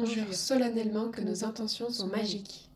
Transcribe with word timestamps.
on 0.00 0.06
jure 0.06 0.32
solennellement 0.32 1.08
que 1.10 1.20
nos 1.20 1.44
intentions 1.44 1.90
sont 1.90 2.06
magiques. 2.06 2.70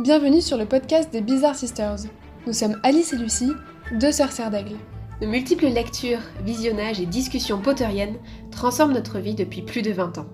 Bienvenue 0.00 0.40
sur 0.40 0.56
le 0.56 0.66
podcast 0.66 1.12
des 1.12 1.20
Bizarre 1.20 1.54
Sisters. 1.54 1.98
Nous 2.46 2.52
sommes 2.52 2.80
Alice 2.82 3.12
et 3.12 3.16
Lucie, 3.16 3.52
deux 3.92 4.10
sœurs 4.10 4.32
serres 4.32 4.50
d'aigle. 4.50 4.76
De 5.20 5.26
multiples 5.26 5.66
lectures, 5.66 6.18
visionnages 6.44 7.00
et 7.00 7.06
discussions 7.06 7.60
potteriennes 7.60 8.16
transforment 8.50 8.94
notre 8.94 9.20
vie 9.20 9.34
depuis 9.34 9.62
plus 9.62 9.82
de 9.82 9.92
20 9.92 10.18
ans. 10.18 10.26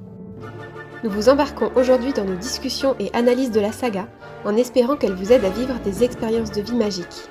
Nous 1.04 1.10
vous 1.10 1.28
embarquons 1.28 1.70
aujourd'hui 1.76 2.14
dans 2.14 2.24
nos 2.24 2.36
discussions 2.36 2.96
et 2.98 3.12
analyses 3.12 3.50
de 3.50 3.60
la 3.60 3.72
saga 3.72 4.08
en 4.46 4.56
espérant 4.56 4.96
qu'elle 4.96 5.14
vous 5.14 5.30
aide 5.30 5.44
à 5.44 5.50
vivre 5.50 5.78
des 5.80 6.04
expériences 6.04 6.52
de 6.52 6.62
vie 6.62 6.74
magiques. 6.74 7.28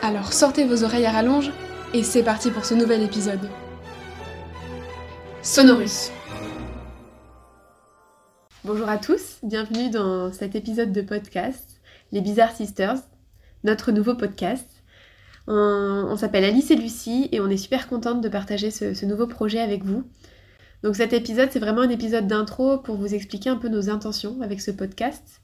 Alors 0.00 0.32
sortez 0.32 0.64
vos 0.64 0.84
oreilles 0.84 1.06
à 1.06 1.12
rallonge 1.12 1.50
et 1.92 2.02
c'est 2.02 2.22
parti 2.22 2.50
pour 2.50 2.64
ce 2.64 2.74
nouvel 2.74 3.02
épisode. 3.02 3.50
Sonorus. 5.42 6.10
Bonjour 8.64 8.88
à 8.88 8.96
tous, 8.96 9.38
bienvenue 9.42 9.90
dans 9.90 10.32
cet 10.32 10.54
épisode 10.54 10.92
de 10.92 11.02
podcast, 11.02 11.80
Les 12.12 12.20
Bizarres 12.20 12.54
Sisters, 12.54 12.98
notre 13.64 13.90
nouveau 13.90 14.14
podcast. 14.14 14.84
On, 15.48 16.16
s'appelle 16.16 16.44
Alice 16.44 16.70
et 16.70 16.76
Lucie 16.76 17.28
et 17.32 17.40
on 17.40 17.50
est 17.50 17.56
super 17.56 17.88
contente 17.88 18.20
de 18.20 18.28
partager 18.28 18.70
ce, 18.70 19.04
nouveau 19.04 19.26
projet 19.26 19.58
avec 19.58 19.82
vous. 19.82 20.04
Donc 20.84 20.94
cet 20.94 21.12
épisode, 21.12 21.48
c'est 21.50 21.58
vraiment 21.58 21.80
un 21.80 21.88
épisode 21.88 22.28
d'intro 22.28 22.78
pour 22.78 22.94
vous 22.94 23.12
expliquer 23.12 23.50
un 23.50 23.56
peu 23.56 23.68
nos 23.68 23.90
intentions 23.90 24.40
avec 24.42 24.60
ce 24.60 24.70
podcast. 24.70 25.40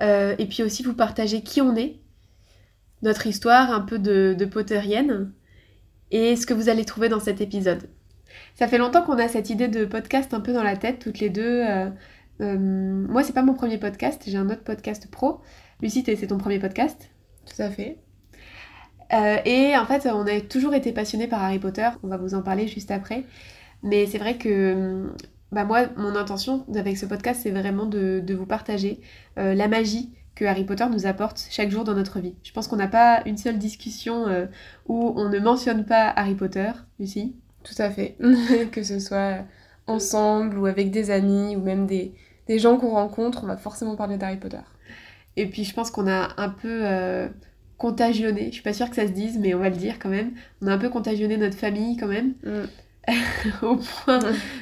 Euh, 0.00 0.34
et 0.40 0.46
puis 0.46 0.64
aussi 0.64 0.82
vous 0.82 0.94
partager 0.94 1.42
qui 1.42 1.60
on 1.60 1.76
est, 1.76 2.00
notre 3.02 3.28
histoire 3.28 3.70
un 3.70 3.82
peu 3.82 4.00
de, 4.00 4.34
de 4.36 4.44
potterienne 4.44 5.30
et 6.10 6.34
ce 6.34 6.44
que 6.44 6.54
vous 6.54 6.68
allez 6.68 6.84
trouver 6.84 7.08
dans 7.08 7.20
cet 7.20 7.40
épisode. 7.40 7.88
Ça 8.56 8.66
fait 8.66 8.78
longtemps 8.78 9.02
qu'on 9.02 9.18
a 9.18 9.28
cette 9.28 9.48
idée 9.48 9.68
de 9.68 9.84
podcast 9.84 10.34
un 10.34 10.40
peu 10.40 10.52
dans 10.52 10.64
la 10.64 10.76
tête, 10.76 10.98
toutes 10.98 11.20
les 11.20 11.30
deux. 11.30 11.62
Euh, 11.64 11.88
euh, 12.40 12.56
moi, 12.58 13.22
c'est 13.22 13.32
pas 13.32 13.42
mon 13.42 13.54
premier 13.54 13.78
podcast, 13.78 14.22
j'ai 14.26 14.36
un 14.36 14.48
autre 14.48 14.62
podcast 14.62 15.10
pro. 15.10 15.40
Lucie, 15.80 16.04
c'est 16.04 16.26
ton 16.26 16.38
premier 16.38 16.58
podcast? 16.58 17.10
Tout 17.46 17.62
à 17.62 17.70
fait. 17.70 17.98
Euh, 19.12 19.38
et 19.44 19.76
en 19.76 19.86
fait, 19.86 20.06
on 20.06 20.26
a 20.26 20.40
toujours 20.40 20.74
été 20.74 20.92
passionnés 20.92 21.26
par 21.26 21.42
Harry 21.42 21.58
Potter, 21.58 21.88
on 22.02 22.08
va 22.08 22.16
vous 22.16 22.34
en 22.34 22.42
parler 22.42 22.68
juste 22.68 22.90
après. 22.90 23.24
Mais 23.82 24.06
c'est 24.06 24.18
vrai 24.18 24.36
que 24.36 25.12
bah 25.50 25.64
moi, 25.64 25.86
mon 25.96 26.14
intention 26.14 26.66
avec 26.74 26.98
ce 26.98 27.06
podcast, 27.06 27.40
c'est 27.42 27.50
vraiment 27.50 27.86
de, 27.86 28.22
vous 28.34 28.46
partager 28.46 29.00
euh, 29.38 29.54
la 29.54 29.68
magie 29.68 30.10
que 30.34 30.44
Harry 30.44 30.64
Potter 30.64 30.84
nous 30.90 31.06
apporte 31.06 31.46
chaque 31.50 31.70
jour 31.70 31.84
dans 31.84 31.94
notre 31.94 32.20
vie. 32.20 32.34
Je 32.44 32.52
pense 32.52 32.68
qu'on 32.68 32.76
n'a 32.76 32.88
pas 32.88 33.22
une 33.24 33.38
seule 33.38 33.58
discussion 33.58 34.26
où 34.86 35.12
on 35.16 35.28
ne 35.28 35.38
mentionne 35.40 35.84
pas 35.84 36.10
Harry 36.10 36.34
Potter, 36.34 36.70
Lucie? 37.00 37.34
Tout 37.64 37.80
à 37.82 37.90
fait. 37.90 38.16
que 38.72 38.84
ce 38.84 39.00
soit 39.00 39.38
ensemble 39.88 40.58
ou 40.58 40.66
avec 40.66 40.90
des 40.90 41.10
amis 41.10 41.56
ou 41.56 41.60
même 41.60 41.86
des, 41.86 42.14
des 42.48 42.58
gens 42.58 42.78
qu'on 42.78 42.90
rencontre, 42.90 43.44
on 43.44 43.46
va 43.46 43.56
forcément 43.56 43.94
parler 43.94 44.16
d'Harry 44.16 44.38
Potter. 44.38 44.58
Et 45.36 45.46
puis 45.46 45.64
je 45.64 45.74
pense 45.74 45.90
qu'on 45.90 46.08
a 46.08 46.30
un 46.36 46.48
peu 46.48 46.80
euh, 46.82 47.28
contagionné, 47.76 48.46
je 48.46 48.54
suis 48.54 48.62
pas 48.62 48.72
sûre 48.72 48.90
que 48.90 48.96
ça 48.96 49.06
se 49.06 49.12
dise, 49.12 49.38
mais 49.38 49.54
on 49.54 49.60
va 49.60 49.68
le 49.68 49.76
dire 49.76 49.98
quand 50.00 50.08
même, 50.08 50.32
on 50.62 50.66
a 50.66 50.72
un 50.72 50.78
peu 50.78 50.88
contagionné 50.88 51.36
notre 51.36 51.56
famille 51.56 51.96
quand 51.96 52.08
même, 52.08 52.34
mm. 52.44 53.12
au 53.62 53.76
point 53.76 54.20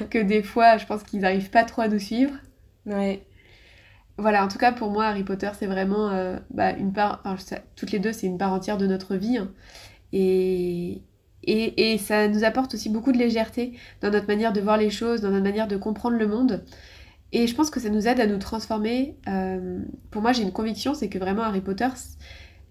que 0.09 0.19
des 0.19 0.43
fois 0.43 0.77
je 0.77 0.85
pense 0.85 1.03
qu'ils 1.03 1.21
n'arrivent 1.21 1.49
pas 1.49 1.63
trop 1.63 1.81
à 1.81 1.87
nous 1.87 1.99
suivre. 1.99 2.33
Ouais. 2.85 3.25
Voilà, 4.17 4.43
en 4.45 4.47
tout 4.47 4.57
cas 4.57 4.71
pour 4.71 4.91
moi 4.91 5.05
Harry 5.05 5.23
Potter 5.23 5.49
c'est 5.57 5.67
vraiment 5.67 6.11
euh, 6.11 6.37
bah, 6.51 6.73
une 6.73 6.93
part, 6.93 7.21
enfin, 7.25 7.57
toutes 7.75 7.91
les 7.91 7.99
deux 7.99 8.13
c'est 8.13 8.27
une 8.27 8.37
part 8.37 8.53
entière 8.53 8.77
de 8.77 8.85
notre 8.85 9.15
vie. 9.15 9.37
Hein. 9.37 9.49
Et, 10.13 11.01
et, 11.43 11.93
et, 11.93 11.97
ça 11.97 12.27
nous 12.27 12.43
apporte 12.43 12.73
aussi 12.73 12.89
beaucoup 12.89 13.11
de 13.11 13.17
légèreté 13.17 13.77
dans 14.01 14.09
notre 14.09 14.27
manière 14.27 14.53
de 14.53 14.61
voir 14.61 14.77
les 14.77 14.89
choses, 14.89 15.21
dans 15.21 15.29
notre 15.29 15.43
manière 15.43 15.67
de 15.67 15.77
comprendre 15.77 16.17
le 16.17 16.27
monde. 16.27 16.63
Et 17.31 17.47
je 17.47 17.55
pense 17.55 17.69
que 17.69 17.79
ça 17.79 17.89
nous 17.89 18.07
aide 18.07 18.19
à 18.19 18.27
nous 18.27 18.37
transformer. 18.37 19.17
Euh, 19.27 19.79
pour 20.11 20.21
moi, 20.21 20.31
j'ai 20.31 20.43
une 20.43 20.53
conviction, 20.53 20.93
c'est 20.93 21.09
que 21.09 21.19
vraiment 21.19 21.43
Harry 21.43 21.61
Potter 21.61 21.87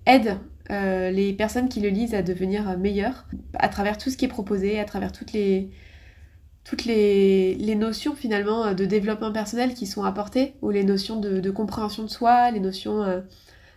aide 0.07 0.39
euh, 0.71 1.11
les 1.11 1.33
personnes 1.33 1.69
qui 1.69 1.81
le 1.81 1.89
lisent 1.89 2.15
à 2.15 2.23
devenir 2.23 2.79
meilleures 2.79 3.27
à 3.55 3.69
travers 3.69 3.99
tout 3.99 4.11
ce 4.11 4.17
qui 4.17 4.25
est 4.25 4.29
proposé, 4.29 4.81
à 4.81 4.85
travers 4.85 5.13
toutes 5.13 5.33
les, 5.33 5.71
toutes 6.65 6.85
les, 6.87 7.55
les 7.57 7.75
notions 7.75 8.15
finalement 8.15 8.73
de 8.73 8.85
développement 8.87 9.33
personnel 9.33 9.75
qui 9.75 9.87
sont 9.87 10.05
apportées, 10.05 10.55
ou 10.63 10.71
les 10.71 10.85
notions 10.85 11.21
de, 11.21 11.51
compréhension 11.51 12.03
de 12.05 12.09
soi, 12.09 12.51
les 12.51 12.61
notions 12.61 13.03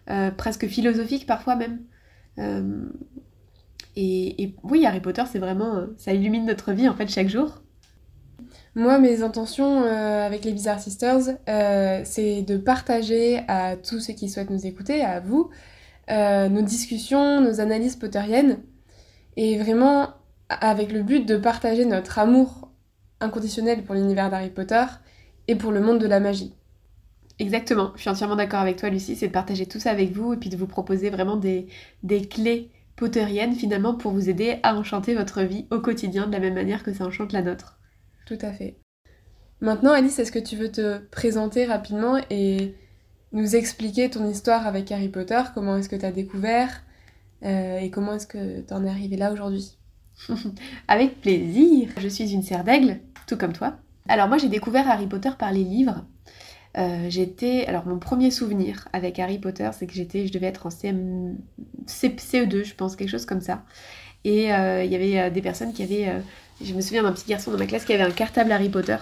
euh, 0.09 0.31
presque 0.31 0.67
philosophiques 0.67 1.25
parfois 1.25 1.55
même. 1.55 1.79
Et, 3.97 4.43
et, 4.43 4.55
oui, 4.63 4.85
Harry 4.85 5.01
Potter, 5.01 5.23
c'est 5.29 5.39
vraiment, 5.39 5.87
ça 5.97 6.13
illumine 6.13 6.45
notre 6.45 6.71
vie 6.71 6.87
en 6.87 6.95
fait 6.95 7.09
chaque 7.09 7.27
jour. 7.27 7.61
Moi, 8.75 8.99
mes 8.99 9.23
intentions 9.23 9.83
euh, 9.83 10.25
avec 10.25 10.45
les 10.45 10.51
Bizarre 10.51 10.79
Sisters, 10.79 11.37
euh, 11.49 12.01
c'est 12.05 12.43
de 12.43 12.57
partager 12.57 13.41
à 13.47 13.75
tous 13.75 13.99
ceux 13.99 14.13
qui 14.13 14.29
souhaitent 14.29 14.51
nous 14.51 14.65
écouter, 14.67 15.01
à 15.01 15.19
vous, 15.19 15.49
euh, 16.11 16.49
nos 16.49 16.61
discussions, 16.61 17.41
nos 17.41 17.61
analyses 17.61 17.95
potteriennes, 17.95 18.59
et 19.37 19.57
vraiment 19.57 20.09
avec 20.49 20.91
le 20.91 21.01
but 21.01 21.25
de 21.25 21.37
partager 21.37 21.85
notre 21.85 22.19
amour 22.19 22.69
inconditionnel 23.21 23.83
pour 23.83 23.95
l'univers 23.95 24.29
d'Harry 24.29 24.49
Potter 24.49 24.85
et 25.47 25.55
pour 25.55 25.71
le 25.71 25.81
monde 25.81 25.99
de 25.99 26.07
la 26.07 26.19
magie. 26.19 26.53
Exactement, 27.39 27.91
je 27.95 28.01
suis 28.01 28.09
entièrement 28.09 28.35
d'accord 28.35 28.59
avec 28.59 28.77
toi 28.77 28.89
Lucie, 28.89 29.15
c'est 29.15 29.29
de 29.29 29.33
partager 29.33 29.65
tout 29.65 29.79
ça 29.79 29.91
avec 29.91 30.11
vous 30.11 30.33
et 30.33 30.37
puis 30.37 30.49
de 30.49 30.57
vous 30.57 30.67
proposer 30.67 31.09
vraiment 31.09 31.37
des, 31.37 31.67
des 32.03 32.27
clés 32.27 32.69
potteriennes 32.97 33.55
finalement 33.55 33.95
pour 33.95 34.11
vous 34.11 34.29
aider 34.29 34.59
à 34.61 34.75
enchanter 34.75 35.15
votre 35.15 35.41
vie 35.41 35.65
au 35.71 35.79
quotidien 35.79 36.27
de 36.27 36.33
la 36.33 36.39
même 36.39 36.55
manière 36.55 36.83
que 36.83 36.93
ça 36.93 37.05
enchante 37.05 37.31
la 37.31 37.41
nôtre. 37.41 37.78
Tout 38.29 38.37
à 38.45 38.53
fait. 38.53 38.77
Maintenant, 39.59 39.91
Alice, 39.91 40.19
est-ce 40.19 40.31
que 40.31 40.37
tu 40.37 40.55
veux 40.55 40.71
te 40.71 40.99
présenter 40.99 41.65
rapidement 41.65 42.21
et 42.29 42.75
nous 43.31 43.55
expliquer 43.55 44.07
ton 44.11 44.29
histoire 44.29 44.67
avec 44.67 44.91
Harry 44.91 45.09
Potter? 45.09 45.41
Comment 45.55 45.77
est-ce 45.77 45.89
que 45.89 45.95
tu 45.95 46.05
as 46.05 46.11
découvert 46.11 46.83
euh, 47.43 47.79
et 47.79 47.89
comment 47.89 48.13
est-ce 48.13 48.27
que 48.27 48.61
tu 48.61 48.71
en 48.71 48.85
es 48.85 48.89
arrivé 48.89 49.17
là 49.17 49.33
aujourd'hui? 49.33 49.79
Avec 50.87 51.21
plaisir 51.21 51.89
Je 51.97 52.07
suis 52.07 52.31
une 52.31 52.43
serre 52.43 52.63
d'aigle, 52.63 52.99
tout 53.25 53.35
comme 53.35 53.53
toi. 53.53 53.77
Alors 54.07 54.27
moi 54.27 54.37
j'ai 54.37 54.49
découvert 54.49 54.87
Harry 54.87 55.07
Potter 55.07 55.31
par 55.39 55.51
les 55.51 55.63
livres. 55.63 56.05
Euh, 56.77 57.07
j'étais 57.09 57.65
alors 57.65 57.87
mon 57.87 57.97
premier 57.97 58.29
souvenir 58.29 58.87
avec 58.93 59.17
Harry 59.17 59.39
Potter 59.39 59.67
c'est 59.73 59.87
que 59.87 59.93
j'étais 59.93 60.27
je 60.27 60.31
devais 60.31 60.45
être 60.45 60.67
en 60.67 60.69
CM... 60.69 61.35
CE2 61.87 62.63
je 62.63 62.75
pense 62.75 62.95
quelque 62.95 63.09
chose 63.09 63.25
comme 63.25 63.41
ça 63.41 63.65
et 64.23 64.53
euh, 64.53 64.83
il 64.83 64.91
y 64.91 64.95
avait 64.95 65.31
des 65.31 65.41
personnes 65.41 65.73
qui 65.73 65.81
avaient 65.81 66.21
je 66.61 66.73
me 66.73 66.81
souviens 66.81 67.03
d'un 67.03 67.11
petit 67.11 67.27
garçon 67.27 67.51
dans 67.51 67.57
ma 67.57 67.65
classe 67.65 67.85
qui 67.85 67.93
avait 67.93 68.03
un 68.03 68.11
cartable 68.11 68.51
Harry 68.51 68.69
Potter. 68.69 68.97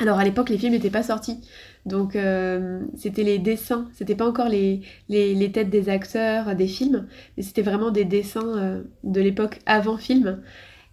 Alors 0.00 0.18
à 0.18 0.24
l'époque, 0.24 0.48
les 0.48 0.58
films 0.58 0.72
n'étaient 0.72 0.90
pas 0.90 1.02
sortis. 1.02 1.40
Donc 1.86 2.16
euh, 2.16 2.80
c'était 2.96 3.24
les 3.24 3.38
dessins, 3.38 3.88
c'était 3.94 4.14
pas 4.14 4.28
encore 4.28 4.48
les, 4.48 4.82
têtes 5.08 5.70
des 5.70 5.88
acteurs 5.88 6.54
des 6.54 6.66
films, 6.66 7.06
mais 7.36 7.42
c'était 7.42 7.62
vraiment 7.62 7.90
des 7.90 8.04
dessins 8.04 8.56
euh, 8.58 8.82
de 9.04 9.20
l'époque 9.20 9.60
avant 9.66 9.96
film. 9.96 10.40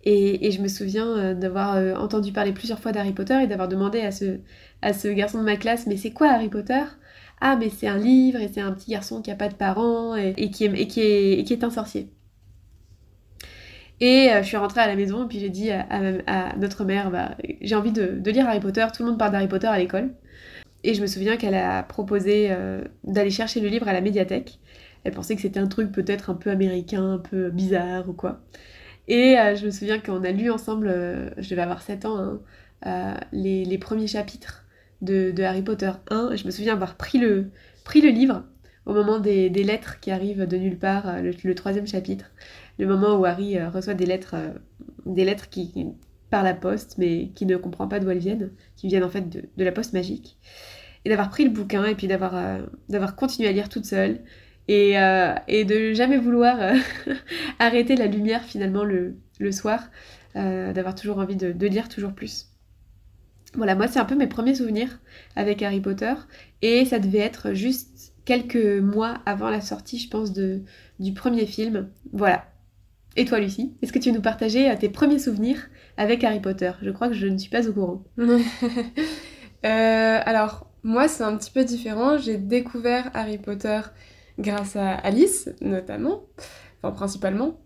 Et, 0.08 0.52
je 0.52 0.62
me 0.62 0.68
souviens 0.68 1.08
euh, 1.18 1.34
d'avoir 1.34 2.00
entendu 2.02 2.32
parler 2.32 2.54
plusieurs 2.54 2.80
fois 2.80 2.92
d'Harry 2.92 3.14
Potter 3.14 3.42
et 3.44 3.48
d'avoir 3.48 3.68
demandé 3.68 4.02
à 4.02 4.12
ce, 4.12 4.40
à 4.82 4.94
ce 4.94 5.08
garçon 5.08 5.40
de 5.40 5.46
ma 5.46 5.58
classe, 5.58 5.88
mais 5.88 5.98
c'est 5.98 6.12
quoi 6.12 6.30
Harry 6.30 6.50
Potter? 6.50 6.84
Ah 7.42 7.58
mais 7.58 7.70
c'est 7.70 7.88
un 7.88 7.98
livre 7.98 8.40
et 8.40 8.50
c'est 8.54 8.62
un 8.62 8.72
petit 8.72 8.92
garçon 8.92 9.22
qui 9.22 9.32
a 9.32 9.36
pas 9.36 9.50
de 9.50 9.56
parents 9.56 10.16
et 10.16 10.50
qui 10.50 10.64
est 10.66 11.64
un 11.64 11.70
sorcier. 11.70 12.10
Et 14.02 14.30
euh, 14.32 14.42
je 14.42 14.48
suis 14.48 14.58
rentrée 14.58 14.82
à 14.82 14.88
la 14.88 14.96
maison 14.96 15.26
et 15.26 15.28
puis 15.28 15.40
j'ai 15.40 15.50
dit 15.50 15.72
à, 15.72 16.56
notre 16.58 16.84
mère, 16.84 17.12
bah, 17.12 17.36
j'ai 17.62 17.76
envie 17.76 17.92
de, 17.92 18.22
lire 18.30 18.48
Harry 18.48 18.60
Potter, 18.60 18.86
tout 18.94 19.04
le 19.04 19.10
monde 19.10 19.20
parle 19.20 19.32
d'Harry 19.32 19.48
Potter 19.48 19.68
à 19.68 19.78
l'école. 19.78 20.14
Et 20.84 20.94
je 20.94 21.02
me 21.02 21.08
souviens 21.08 21.38
qu'elle 21.38 21.56
a 21.56 21.82
proposé 21.84 22.48
euh, 22.52 22.84
d'aller 23.04 23.32
chercher 23.32 23.60
le 23.60 23.70
livre 23.70 23.88
à 23.88 23.94
la 23.94 24.02
médiathèque. 24.02 24.60
Elle 25.04 25.14
pensait 25.14 25.36
que 25.36 25.42
c'était 25.42 25.60
un 25.60 25.68
truc 25.68 25.92
peut-être 25.92 26.30
un 26.30 26.36
peu 26.36 26.50
américain, 26.50 27.14
un 27.14 27.18
peu 27.18 27.50
bizarre 27.50 28.08
ou 28.10 28.14
quoi. 28.14 28.42
Et 29.08 29.40
euh, 29.40 29.56
je 29.56 29.66
me 29.66 29.72
souviens 29.72 30.00
qu'on 30.00 30.24
a 30.24 30.32
lu 30.32 30.52
ensemble, 30.52 30.88
je 31.38 31.50
devais 31.50 31.62
avoir 31.62 31.82
7 31.82 32.06
ans, 32.06 32.40
hein, 32.84 33.20
les, 33.32 33.78
premiers 33.78 34.08
chapitres 34.08 34.66
de, 35.02 35.34
Harry 35.42 35.62
Potter 35.62 35.92
1. 36.10 36.36
je 36.36 36.46
me 36.46 36.52
souviens 36.52 36.74
avoir 36.74 36.96
pris 36.96 37.18
le, 37.18 37.50
pris 37.84 38.02
le 38.02 38.10
livre 38.10 38.44
au 38.86 38.94
moment 38.94 39.20
des, 39.20 39.50
lettres 39.50 40.00
qui 40.00 40.12
arrivent 40.12 40.46
de 40.46 40.58
nulle 40.58 40.78
part, 40.78 41.22
le 41.22 41.56
troisième 41.56 41.88
chapitre 41.88 42.32
le 42.78 42.88
moment 42.88 43.18
où 43.18 43.26
Harry 43.26 43.58
euh, 43.58 43.70
reçoit 43.70 43.94
des 43.94 44.06
lettres, 44.06 44.36
euh, 44.36 44.52
des 45.06 45.26
lettres 45.26 45.50
qui, 45.50 45.88
par 46.30 46.44
la 46.44 46.54
poste, 46.54 46.98
mais 46.98 47.30
qui 47.36 47.46
ne 47.46 47.58
comprend 47.58 47.88
pas 47.88 48.00
d'où 48.00 48.10
elles 48.10 48.20
viennent, 48.20 48.52
qui 48.76 48.88
viennent 48.88 49.04
en 49.04 49.10
fait 49.10 49.30
de, 49.30 49.64
la 49.64 49.72
poste 49.72 49.94
magique. 49.94 50.38
Et 51.06 51.10
d'avoir 51.10 51.30
pris 51.30 51.44
le 51.44 51.52
bouquin 51.52 51.86
et 51.86 51.96
puis 51.96 52.08
d'avoir 52.08 52.36
euh, 52.36 52.66
d'avoir 52.90 53.16
continué 53.16 53.48
à 53.48 53.52
lire 53.52 53.70
toute 53.70 53.86
seule 53.86 54.22
et, 54.68 54.96
et 55.48 55.64
de 55.64 55.94
jamais 55.94 56.18
vouloir 56.18 56.58
arrêter 57.60 57.96
la 57.96 58.08
lumière 58.08 58.44
finalement 58.44 58.84
le, 58.84 59.16
le 59.40 59.52
soir, 59.52 59.92
d'avoir 60.34 60.96
toujours 60.96 61.20
envie 61.20 61.36
de, 61.36 61.52
de, 61.52 61.68
lire 61.68 61.88
toujours 61.88 62.14
plus. 62.14 62.48
Voilà, 63.54 63.76
moi 63.76 63.88
c'est 63.88 64.00
un 64.00 64.06
peu 64.06 64.16
mes 64.16 64.26
premiers 64.26 64.56
souvenirs 64.56 65.00
avec 65.36 65.62
Harry 65.62 65.82
Potter 65.82 66.16
et 66.64 66.84
ça 66.86 66.98
devait 66.98 67.20
être 67.20 67.54
juste 67.54 68.16
quelques 68.26 68.82
mois 68.82 69.20
avant 69.28 69.52
la 69.52 69.62
sortie, 69.62 70.00
je 70.00 70.10
pense, 70.10 70.34
de, 70.34 70.64
du 71.00 71.14
premier 71.14 71.46
film. 71.46 71.90
Voilà, 72.12 72.48
Et 73.16 73.26
toi, 73.26 73.40
Lucie, 73.40 73.74
est-ce 73.82 73.94
que 73.94 74.00
tu 74.00 74.10
veux 74.10 74.16
nous 74.16 74.22
partager 74.22 74.74
tes 74.78 74.90
premiers 74.90 75.20
souvenirs 75.20 75.70
avec 75.98 76.24
Harry 76.24 76.42
Potter? 76.42 76.72
Je 76.82 76.90
crois 76.90 77.08
que 77.08 77.14
je 77.14 77.28
ne 77.28 77.38
suis 77.38 77.50
pas 77.50 77.68
au 77.68 77.74
courant. 77.74 78.04
alors, 79.64 80.70
moi, 80.84 81.08
c'est 81.08 81.24
un 81.24 81.36
petit 81.36 81.52
peu 81.52 81.64
différent. 81.64 82.18
J'ai 82.18 82.38
découvert 82.38 83.10
Harry 83.14 83.38
Potter 83.38 83.82
grâce 84.38 84.76
à 84.76 84.92
Alice, 84.92 85.50
notamment, 85.62 86.24
enfin 86.82 86.94
principalement. 86.96 87.60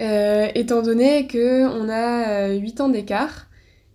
Euh, 0.00 0.48
étant 0.54 0.82
donné 0.82 1.28
que 1.28 1.66
on 1.66 1.88
a 1.88 2.48
8 2.48 2.80
euh, 2.80 2.82
ans 2.82 2.88
d'écart, 2.88 3.46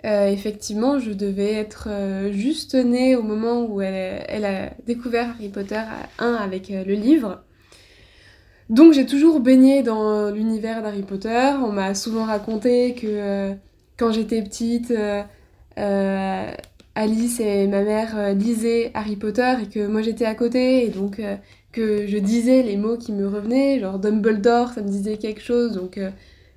euh, 0.05 0.27
effectivement, 0.27 0.97
je 0.97 1.11
devais 1.11 1.51
être 1.53 1.89
juste 2.31 2.75
née 2.75 3.17
au 3.17 3.21
moment 3.21 3.65
où 3.65 3.81
elle, 3.81 4.45
a 4.45 4.69
découvert 4.85 5.31
Harry 5.31 5.49
Potter 5.49 5.81
1 6.19 6.33
avec 6.35 6.69
le 6.69 6.93
livre. 6.93 7.43
Donc 8.69 8.93
j'ai 8.93 9.05
toujours 9.05 9.39
baigné 9.39 9.83
dans 9.83 10.31
l'univers 10.31 10.81
d'Harry 10.83 11.01
Potter. 11.01 11.51
On 11.63 11.71
m'a 11.71 11.95
souvent 11.95 12.25
raconté 12.25 12.93
que 12.93 13.53
quand 13.97 14.11
j'étais 14.11 14.41
petite, 14.43 14.93
Alice 16.95 17.39
et 17.39 17.67
ma 17.67 17.81
mère 17.83 18.33
lisaient 18.35 18.91
Harry 18.93 19.15
Potter 19.15 19.55
et 19.63 19.67
que 19.67 19.87
moi 19.87 20.01
j'étais 20.01 20.25
à 20.25 20.35
côté 20.35 20.85
et 20.85 20.89
donc 20.89 21.19
que 21.71 22.07
je 22.07 22.17
disais 22.17 22.63
les 22.63 22.77
mots 22.77 22.97
qui 22.97 23.11
me 23.11 23.27
revenaient, 23.27 23.79
genre 23.79 23.99
Dumbledore, 23.99 24.69
ça 24.69 24.81
me 24.81 24.87
disait 24.87 25.17
quelque 25.17 25.41
chose, 25.41 25.73
donc 25.73 25.97
euh, 25.97 26.09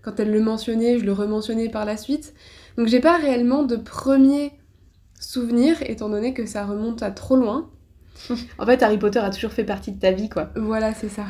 quand 0.02 0.18
elle 0.18 0.30
le 0.30 0.40
mentionnait, 0.40 0.98
je 0.98 1.04
le 1.04 1.12
rementionnais 1.12 1.68
par 1.68 1.84
la 1.84 1.96
suite. 1.96 2.34
Donc 2.76 2.86
j'ai 2.88 3.00
pas 3.00 3.16
réellement 3.18 3.62
de 3.62 3.76
premier 3.76 4.52
souvenir, 5.20 5.76
étant 5.82 6.08
donné 6.08 6.34
que 6.34 6.46
ça 6.46 6.64
remonte 6.64 7.02
à 7.02 7.10
trop 7.10 7.36
loin. 7.36 7.70
en 8.58 8.66
fait, 8.66 8.82
Harry 8.82 8.98
Potter 8.98 9.18
a 9.18 9.30
toujours 9.30 9.52
fait 9.52 9.64
partie 9.64 9.92
de 9.92 9.98
ta 9.98 10.12
vie, 10.12 10.28
quoi. 10.28 10.50
Voilà, 10.56 10.94
c'est 10.94 11.08
ça. 11.08 11.24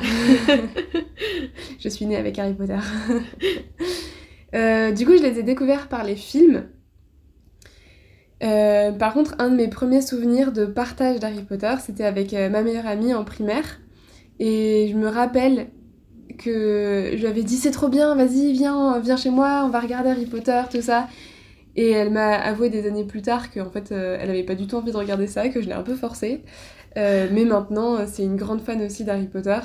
je 1.78 1.88
suis 1.88 2.06
née 2.06 2.16
avec 2.16 2.38
Harry 2.38 2.54
Potter. 2.54 2.78
Euh, 4.54 4.92
du 4.92 5.06
coup, 5.06 5.16
je 5.16 5.22
les 5.22 5.38
ai 5.38 5.42
découverts 5.42 5.88
par 5.88 6.04
les 6.04 6.14
films. 6.14 6.66
Euh, 8.42 8.92
par 8.92 9.14
contre, 9.14 9.34
un 9.38 9.48
de 9.48 9.56
mes 9.56 9.68
premiers 9.68 10.02
souvenirs 10.02 10.52
de 10.52 10.66
partage 10.66 11.20
d'Harry 11.20 11.42
Potter, 11.42 11.72
c'était 11.80 12.04
avec 12.04 12.34
euh, 12.34 12.50
ma 12.50 12.60
meilleure 12.60 12.86
amie 12.86 13.14
en 13.14 13.24
primaire. 13.24 13.80
Et 14.40 14.88
je 14.92 14.98
me 14.98 15.08
rappelle 15.08 15.68
que 16.36 17.12
je 17.12 17.16
lui 17.16 17.26
avais 17.26 17.44
dit 17.44 17.56
c'est 17.56 17.70
trop 17.70 17.88
bien, 17.88 18.14
vas-y, 18.14 18.52
viens, 18.52 18.98
viens 18.98 19.16
chez 19.16 19.30
moi, 19.30 19.62
on 19.64 19.70
va 19.70 19.80
regarder 19.80 20.10
Harry 20.10 20.26
Potter, 20.26 20.60
tout 20.70 20.82
ça. 20.82 21.08
Et 21.76 21.90
elle 21.90 22.10
m'a 22.10 22.34
avoué 22.34 22.68
des 22.68 22.86
années 22.86 23.04
plus 23.04 23.22
tard 23.22 23.50
qu'en 23.50 23.70
fait, 23.70 23.92
euh, 23.92 24.18
elle 24.20 24.30
avait 24.30 24.42
pas 24.42 24.54
du 24.54 24.66
tout 24.66 24.76
envie 24.76 24.92
de 24.92 24.96
regarder 24.96 25.26
ça, 25.26 25.48
que 25.48 25.62
je 25.62 25.66
l'ai 25.66 25.72
un 25.72 25.82
peu 25.82 25.94
forcé. 25.94 26.42
mais 26.96 27.44
maintenant, 27.44 28.06
c'est 28.06 28.24
une 28.24 28.36
grande 28.36 28.60
fan 28.60 28.82
aussi 28.82 29.04
d'Harry 29.04 29.26
Potter. 29.26 29.58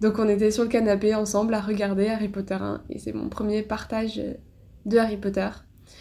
Donc 0.00 0.18
on 0.18 0.28
était 0.28 0.50
sur 0.50 0.62
le 0.62 0.68
canapé 0.68 1.14
ensemble 1.14 1.54
à 1.54 1.60
regarder 1.60 2.08
Harry 2.08 2.28
Potter 2.28 2.54
1. 2.54 2.82
Et 2.90 2.98
c'est 2.98 3.12
mon 3.12 3.28
premier 3.28 3.62
partage 3.62 4.20
de 4.86 4.98
Harry 4.98 5.16
Potter. 5.16 5.48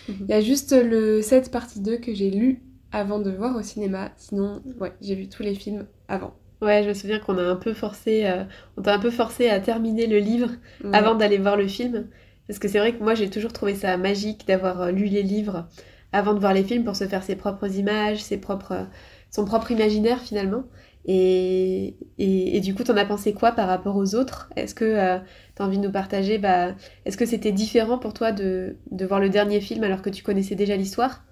Mhm. 0.08 0.16
Il 0.22 0.30
y 0.30 0.34
a 0.34 0.42
juste 0.42 0.74
le 0.74 1.22
7 1.22 1.52
partie 1.52 1.80
2 1.80 1.98
que 1.98 2.14
j'ai 2.14 2.30
lu 2.30 2.62
avant 2.92 3.20
de 3.20 3.32
voir 3.32 3.56
au 3.56 3.62
cinéma. 3.62 4.12
Sinon, 4.18 4.62
ouais, 4.80 4.94
j'ai 5.02 5.16
vu 5.16 5.28
tous 5.28 5.44
les 5.44 5.56
films 5.56 5.86
avant. 6.08 6.34
Ouais, 6.62 6.84
je 6.84 6.90
me 6.90 6.94
souviens 6.94 7.20
qu'on 7.20 7.38
a 7.38 7.44
un 7.44 7.56
peu 7.56 7.74
forcé, 7.74 8.26
euh, 8.26 8.44
on 8.78 8.82
t'a 8.82 8.96
un 8.96 9.00
peu 9.00 9.12
forcé 9.12 9.48
à 9.48 9.60
terminer 9.60 10.08
le 10.08 10.18
livre 10.18 10.50
avant 10.92 11.14
d'aller 11.14 11.38
voir 11.38 11.56
le 11.56 11.68
film. 11.68 12.08
Parce 12.48 12.60
que 12.60 12.68
c'est 12.68 12.80
vrai 12.80 12.94
que 12.94 13.04
moi 13.04 13.16
j'ai 13.16 13.30
toujours 13.30 13.54
trouvé 13.54 13.76
ça 13.76 13.98
magique 13.98 14.48
d'avoir 14.48 14.82
euh, 14.82 14.92
lu 14.92 15.06
les 15.06 15.24
livres 15.24 15.68
avant 16.14 16.34
de 16.34 16.40
voir 16.40 16.54
les 16.54 16.64
films 16.64 16.84
pour 16.84 16.96
se 16.96 17.08
faire 17.08 17.24
ses 17.24 17.36
propres 17.36 17.76
images, 17.76 18.24
propres, 18.40 18.88
son 19.32 19.46
propre 19.46 19.72
imaginaire 19.72 20.22
finalement. 20.22 20.64
Et, 21.10 21.96
et, 22.18 22.60
du 22.60 22.76
coup, 22.76 22.84
t'en 22.84 22.98
as 22.98 23.06
pensé 23.06 23.34
quoi 23.34 23.54
par 23.54 23.70
rapport 23.70 23.96
aux 23.96 24.14
autres? 24.14 24.50
Est-ce 24.58 24.76
que 24.76 24.84
euh, 24.84 25.20
tu 25.56 25.62
as 25.62 25.66
envie 25.66 25.78
de 25.78 25.86
nous 25.86 25.92
partager 25.92 26.38
bah, 26.38 26.76
Est-ce 27.06 27.16
que 27.16 27.26
c'était 27.26 27.54
différent 27.54 27.98
pour 27.98 28.14
toi 28.14 28.34
de, 28.34 28.76
de, 28.92 29.06
voir 29.06 29.22
le 29.22 29.30
dernier 29.30 29.62
film 29.62 29.84
alors 29.86 30.02
que 30.02 30.10
tu 30.10 30.22
connaissais 30.22 30.56
déjà 30.56 30.76
l'histoire? 30.76 31.24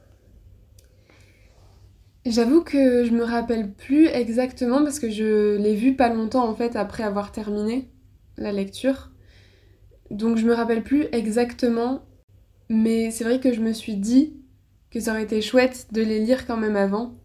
J'avoue 2.26 2.62
que 2.62 3.04
je 3.04 3.12
me 3.12 3.24
rappelle 3.24 3.74
plus 3.74 4.08
exactement 4.08 4.82
parce 4.82 4.98
que 4.98 5.10
je 5.10 5.58
l'ai 5.58 5.76
vu 5.76 5.96
pas 5.96 6.10
longtemps 6.10 6.48
en 6.48 6.56
fait 6.56 6.78
après 6.78 7.04
avoir 7.04 7.34
terminé 7.34 7.90
la 8.38 8.54
lecture. 8.54 9.12
Donc 10.12 10.38
je 10.38 10.46
me 10.46 10.54
rappelle 10.54 10.84
plus 10.84 11.08
exactement, 11.12 12.04
mais 12.70 13.12
c'est 13.12 13.24
vrai 13.24 13.40
que 13.40 13.54
je 13.54 13.62
me 13.62 13.74
suis 13.74 13.96
dit 13.96 14.34
que 14.92 15.00
ça 15.00 15.12
aurait 15.12 15.24
été 15.24 15.42
chouette 15.42 15.88
de 15.92 16.02
les 16.02 16.20
lire 16.20 16.46
quand 16.48 16.58
même 16.58 16.76
avant 16.76 17.16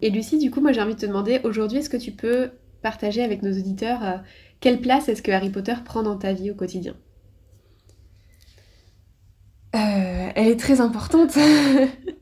et 0.00 0.10
Lucie, 0.10 0.38
du 0.38 0.50
coup, 0.50 0.60
moi 0.60 0.72
j'ai 0.72 0.80
envie 0.80 0.94
de 0.94 1.00
te 1.00 1.06
demander, 1.06 1.40
aujourd'hui, 1.44 1.78
est-ce 1.78 1.90
que 1.90 1.96
tu 1.96 2.12
peux 2.12 2.50
partager 2.82 3.22
avec 3.22 3.42
nos 3.42 3.50
auditeurs 3.50 4.04
euh, 4.04 4.16
quelle 4.60 4.80
place 4.80 5.08
est-ce 5.08 5.22
que 5.22 5.32
Harry 5.32 5.50
Potter 5.50 5.74
prend 5.84 6.02
dans 6.02 6.16
ta 6.16 6.32
vie 6.32 6.50
au 6.50 6.54
quotidien? 6.54 6.94
Euh, 9.74 10.30
Elle 10.34 10.48
est 10.48 10.58
très 10.58 10.80
importante. 10.80 11.36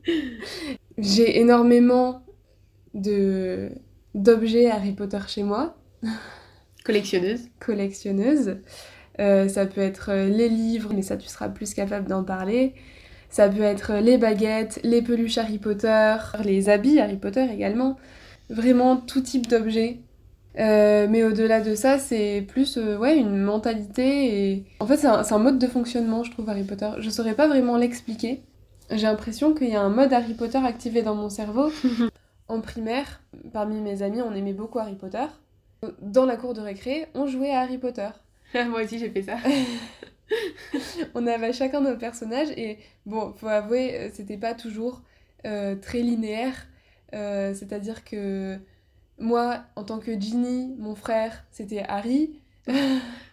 j'ai 0.97 1.39
énormément 1.39 2.23
de 2.93 3.71
d'objets 4.15 4.69
Harry 4.71 4.93
Potter 4.93 5.19
chez 5.27 5.43
moi. 5.43 5.77
Collectionneuse. 6.83 7.41
Collectionneuse. 7.59 8.57
Euh, 9.19 9.47
ça 9.47 9.65
peut 9.65 9.81
être 9.81 10.11
les 10.13 10.49
livres, 10.49 10.91
mais 10.93 11.01
ça 11.01 11.17
tu 11.17 11.27
seras 11.27 11.49
plus 11.49 11.73
capable 11.73 12.07
d'en 12.07 12.23
parler. 12.23 12.73
Ça 13.29 13.49
peut 13.49 13.61
être 13.61 13.95
les 13.95 14.17
baguettes, 14.17 14.79
les 14.83 15.01
peluches 15.01 15.37
Harry 15.37 15.57
Potter, 15.57 16.15
les 16.43 16.69
habits 16.69 16.99
Harry 16.99 17.17
Potter 17.17 17.45
également. 17.51 17.97
Vraiment 18.49 18.97
tout 18.97 19.21
type 19.21 19.47
d'objets. 19.47 19.99
Euh, 20.59 21.07
mais 21.09 21.23
au-delà 21.23 21.61
de 21.61 21.75
ça, 21.75 21.99
c'est 21.99 22.43
plus 22.47 22.77
euh, 22.77 22.97
ouais, 22.97 23.17
une 23.17 23.37
mentalité 23.37 24.51
et... 24.51 24.65
En 24.79 24.87
fait, 24.87 24.97
c'est 24.97 25.07
un, 25.07 25.37
mode 25.37 25.59
de 25.59 25.67
fonctionnement, 25.67 26.23
je 26.23 26.31
trouve, 26.31 26.49
Harry 26.49 26.63
Potter. 26.63 26.89
Je 26.99 27.09
saurais 27.09 27.35
pas 27.35 27.47
vraiment 27.47 27.77
l'expliquer. 27.77 28.41
J'ai 28.89 29.03
l'impression 29.03 29.53
qu'il 29.53 29.69
y 29.69 29.75
a 29.75 29.81
un 29.81 29.89
mode 29.89 30.13
Harry 30.13 30.33
Potter 30.33 30.57
activé 30.57 31.03
dans 31.03 31.13
mon 31.13 31.29
cerveau. 31.29 31.71
en 32.47 32.61
primaire, 32.61 33.21
parmi 33.53 33.79
mes 33.79 34.01
amis, 34.01 34.21
on 34.21 34.33
aimait 34.33 34.53
beaucoup 34.53 34.79
Harry 34.79 34.95
Potter. 34.95 35.25
Dans 36.01 36.25
la 36.25 36.37
cour 36.37 36.53
de 36.55 36.61
récré, 36.61 37.07
on 37.13 37.27
jouait 37.27 37.51
à 37.51 37.59
Harry 37.59 37.77
Potter. 37.77 38.09
Moi 38.69 38.83
aussi, 38.83 38.99
j'ai 38.99 39.09
fait 39.09 39.23
ça. 39.23 39.37
on 41.15 41.27
avait 41.27 41.53
chacun 41.53 41.81
nos 41.81 41.97
personnages 41.97 42.49
et 42.51 42.77
bon, 43.05 43.33
faut 43.33 43.47
avouer, 43.47 43.95
euh, 43.95 44.09
c'était 44.13 44.37
pas 44.37 44.53
toujours 44.53 45.01
euh, 45.45 45.75
très 45.75 45.99
linéaire. 45.99 46.67
Euh, 47.13 47.53
c'est-à-dire 47.53 48.03
que 48.03 48.57
moi, 49.19 49.63
en 49.75 49.83
tant 49.83 49.99
que 49.99 50.19
Ginny, 50.19 50.75
mon 50.77 50.95
frère, 50.95 51.45
c'était 51.51 51.83
Harry. 51.87 52.39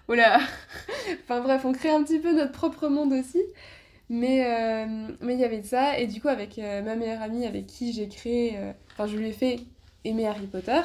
Oula 0.08 0.38
Enfin 1.24 1.40
bref, 1.40 1.64
on 1.64 1.72
crée 1.72 1.90
un 1.90 2.02
petit 2.04 2.18
peu 2.18 2.32
notre 2.32 2.52
propre 2.52 2.88
monde 2.88 3.12
aussi. 3.12 3.42
Mais 4.10 4.86
mais 5.20 5.32
il 5.34 5.40
y 5.40 5.44
avait 5.44 5.62
ça. 5.62 5.98
Et 5.98 6.06
du 6.06 6.20
coup, 6.20 6.28
avec 6.28 6.58
ma 6.58 6.94
meilleure 6.94 7.22
amie 7.22 7.46
avec 7.46 7.66
qui 7.66 7.92
j'ai 7.92 8.06
créé... 8.08 8.58
Enfin, 8.92 9.06
je 9.06 9.16
lui 9.16 9.28
ai 9.28 9.32
fait 9.32 9.60
aimer 10.04 10.26
Harry 10.26 10.46
Potter. 10.46 10.82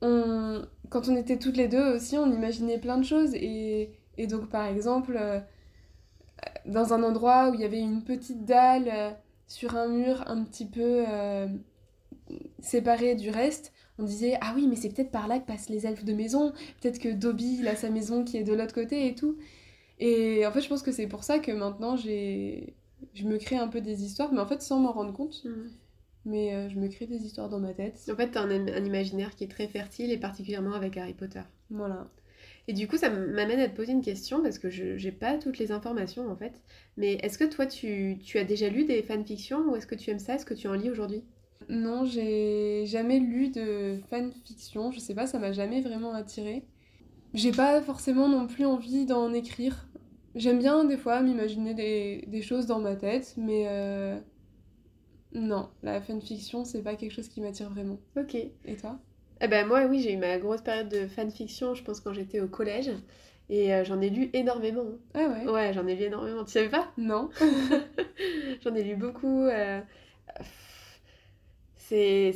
Quand 0.00 1.08
on 1.08 1.16
était 1.16 1.38
toutes 1.38 1.56
les 1.56 1.68
deux 1.68 1.94
aussi, 1.94 2.16
on 2.16 2.32
imaginait 2.32 2.78
plein 2.78 2.98
de 2.98 3.04
choses. 3.04 3.34
Et 4.18 4.26
donc, 4.26 4.48
par 4.48 4.66
exemple, 4.66 5.16
euh, 5.18 5.40
dans 6.66 6.92
un 6.92 7.02
endroit 7.02 7.50
où 7.50 7.54
il 7.54 7.60
y 7.60 7.64
avait 7.64 7.80
une 7.80 8.02
petite 8.02 8.44
dalle 8.44 8.88
euh, 8.92 9.10
sur 9.46 9.76
un 9.76 9.88
mur 9.88 10.24
un 10.26 10.42
petit 10.44 10.66
peu 10.66 11.04
euh, 11.08 11.48
séparé 12.60 13.14
du 13.14 13.30
reste, 13.30 13.72
on 13.98 14.04
disait 14.04 14.38
Ah 14.40 14.52
oui, 14.54 14.66
mais 14.66 14.76
c'est 14.76 14.90
peut-être 14.90 15.10
par 15.10 15.28
là 15.28 15.38
que 15.38 15.46
passent 15.46 15.68
les 15.68 15.86
elfes 15.86 16.04
de 16.04 16.12
maison, 16.12 16.52
peut-être 16.80 16.98
que 16.98 17.08
Dobby, 17.08 17.66
a 17.66 17.76
sa 17.76 17.90
maison 17.90 18.24
qui 18.24 18.36
est 18.36 18.44
de 18.44 18.54
l'autre 18.54 18.74
côté 18.74 19.06
et 19.06 19.14
tout. 19.14 19.36
Et 19.98 20.46
en 20.46 20.52
fait, 20.52 20.60
je 20.60 20.68
pense 20.68 20.82
que 20.82 20.92
c'est 20.92 21.06
pour 21.06 21.24
ça 21.24 21.38
que 21.38 21.52
maintenant, 21.52 21.96
j'ai... 21.96 22.74
je 23.14 23.24
me 23.24 23.38
crée 23.38 23.56
un 23.56 23.68
peu 23.68 23.80
des 23.80 24.04
histoires, 24.04 24.32
mais 24.32 24.40
en 24.40 24.46
fait, 24.46 24.62
sans 24.62 24.78
m'en 24.78 24.92
rendre 24.92 25.12
compte. 25.12 25.44
Mmh. 25.44 25.70
Mais 26.26 26.68
je 26.68 26.78
me 26.78 26.88
crée 26.88 27.06
des 27.06 27.24
histoires 27.24 27.48
dans 27.48 27.60
ma 27.60 27.72
tête. 27.72 27.98
En 28.12 28.16
fait, 28.16 28.32
t'as 28.32 28.42
un, 28.42 28.50
un 28.50 28.84
imaginaire 28.84 29.34
qui 29.34 29.44
est 29.44 29.50
très 29.50 29.68
fertile, 29.68 30.12
et 30.12 30.18
particulièrement 30.18 30.74
avec 30.74 30.96
Harry 30.96 31.14
Potter. 31.14 31.42
Voilà. 31.70 32.10
Et 32.68 32.72
du 32.72 32.88
coup, 32.88 32.96
ça 32.96 33.10
m'amène 33.10 33.60
à 33.60 33.68
te 33.68 33.76
poser 33.76 33.92
une 33.92 34.02
question 34.02 34.42
parce 34.42 34.58
que 34.58 34.70
je 34.70 35.02
n'ai 35.02 35.12
pas 35.12 35.38
toutes 35.38 35.58
les 35.58 35.70
informations 35.70 36.28
en 36.28 36.36
fait. 36.36 36.60
Mais 36.96 37.14
est-ce 37.22 37.38
que 37.38 37.44
toi, 37.44 37.66
tu, 37.66 38.18
tu, 38.24 38.38
as 38.38 38.44
déjà 38.44 38.68
lu 38.68 38.84
des 38.84 39.02
fanfictions 39.02 39.60
ou 39.70 39.76
est-ce 39.76 39.86
que 39.86 39.94
tu 39.94 40.10
aimes 40.10 40.18
ça? 40.18 40.34
Est-ce 40.34 40.46
que 40.46 40.54
tu 40.54 40.66
en 40.66 40.74
lis 40.74 40.90
aujourd'hui? 40.90 41.22
Non, 41.68 42.04
j'ai 42.04 42.84
jamais 42.86 43.18
lu 43.18 43.50
de 43.50 43.98
fanfiction. 44.10 44.90
Je 44.90 44.98
sais 44.98 45.14
pas, 45.14 45.26
ça 45.26 45.38
m'a 45.38 45.52
jamais 45.52 45.80
vraiment 45.80 46.12
attiré. 46.12 46.64
J'ai 47.34 47.52
pas 47.52 47.80
forcément 47.82 48.28
non 48.28 48.46
plus 48.46 48.66
envie 48.66 49.06
d'en 49.06 49.32
écrire. 49.32 49.88
J'aime 50.34 50.58
bien 50.58 50.84
des 50.84 50.96
fois 50.96 51.22
m'imaginer 51.22 51.72
des, 51.72 52.24
des, 52.26 52.42
choses 52.42 52.66
dans 52.66 52.78
ma 52.78 52.94
tête, 52.94 53.34
mais 53.36 53.66
euh... 53.68 54.18
non, 55.36 55.68
la 55.82 56.00
fanfiction, 56.00 56.64
c'est 56.64 56.82
pas 56.82 56.96
quelque 56.96 57.12
chose 57.12 57.28
qui 57.28 57.42
m'attire 57.42 57.68
vraiment. 57.68 57.98
Ok. 58.16 58.34
Et 58.34 58.76
toi? 58.80 58.98
Eh 59.42 59.48
ben 59.48 59.66
moi, 59.66 59.84
oui, 59.84 60.00
j'ai 60.00 60.14
eu 60.14 60.16
ma 60.16 60.38
grosse 60.38 60.62
période 60.62 60.88
de 60.88 61.06
fanfiction, 61.06 61.74
je 61.74 61.82
pense, 61.84 62.00
quand 62.00 62.14
j'étais 62.14 62.40
au 62.40 62.48
collège. 62.48 62.90
Et 63.50 63.72
euh, 63.74 63.84
j'en 63.84 64.00
ai 64.00 64.08
lu 64.08 64.30
énormément. 64.32 64.86
Ah 65.14 65.28
ouais? 65.28 65.50
Ouais, 65.50 65.72
j'en 65.74 65.86
ai 65.86 65.94
lu 65.94 66.04
énormément. 66.04 66.42
Tu 66.44 66.52
savais 66.52 66.70
pas? 66.70 66.90
Non. 66.96 67.28
j'en 68.64 68.74
ai 68.74 68.82
lu 68.82 68.96
beaucoup. 68.96 69.42
Euh, 69.42 69.80
c'est 71.76 72.32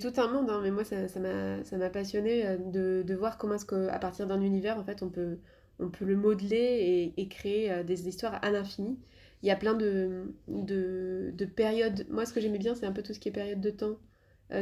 tout 0.00 0.20
un 0.20 0.26
monde, 0.26 0.50
hein, 0.50 0.60
mais 0.64 0.72
moi, 0.72 0.82
ça 0.84 1.76
m'a 1.78 1.90
passionné 1.90 2.44
euh, 2.44 2.56
de, 2.58 3.04
de, 3.06 3.14
voir 3.14 3.38
comment 3.38 3.54
est-ce 3.54 3.64
qu'à 3.64 3.98
partir 4.00 4.26
d'un 4.26 4.40
univers, 4.40 4.78
en 4.78 4.84
fait, 4.84 5.02
on 5.04 5.08
peut, 5.08 5.38
on 5.78 5.88
peut 5.90 6.04
le 6.04 6.16
modeler 6.16 7.12
et, 7.16 7.28
créer 7.28 7.84
des 7.84 8.08
histoires 8.08 8.40
à 8.42 8.50
l'infini. 8.50 8.98
Il 9.42 9.48
y 9.48 9.50
a 9.50 9.56
plein 9.56 9.74
de, 9.74 10.34
de, 10.48 11.44
périodes. 11.44 12.06
Moi, 12.10 12.26
ce 12.26 12.32
que 12.32 12.40
j'aimais 12.40 12.58
bien, 12.58 12.74
c'est 12.74 12.86
un 12.86 12.92
peu 12.92 13.02
tout 13.02 13.12
ce 13.12 13.18
qui 13.18 13.28
est 13.28 13.32
période 13.32 13.60
de 13.60 13.70
temps 13.70 13.98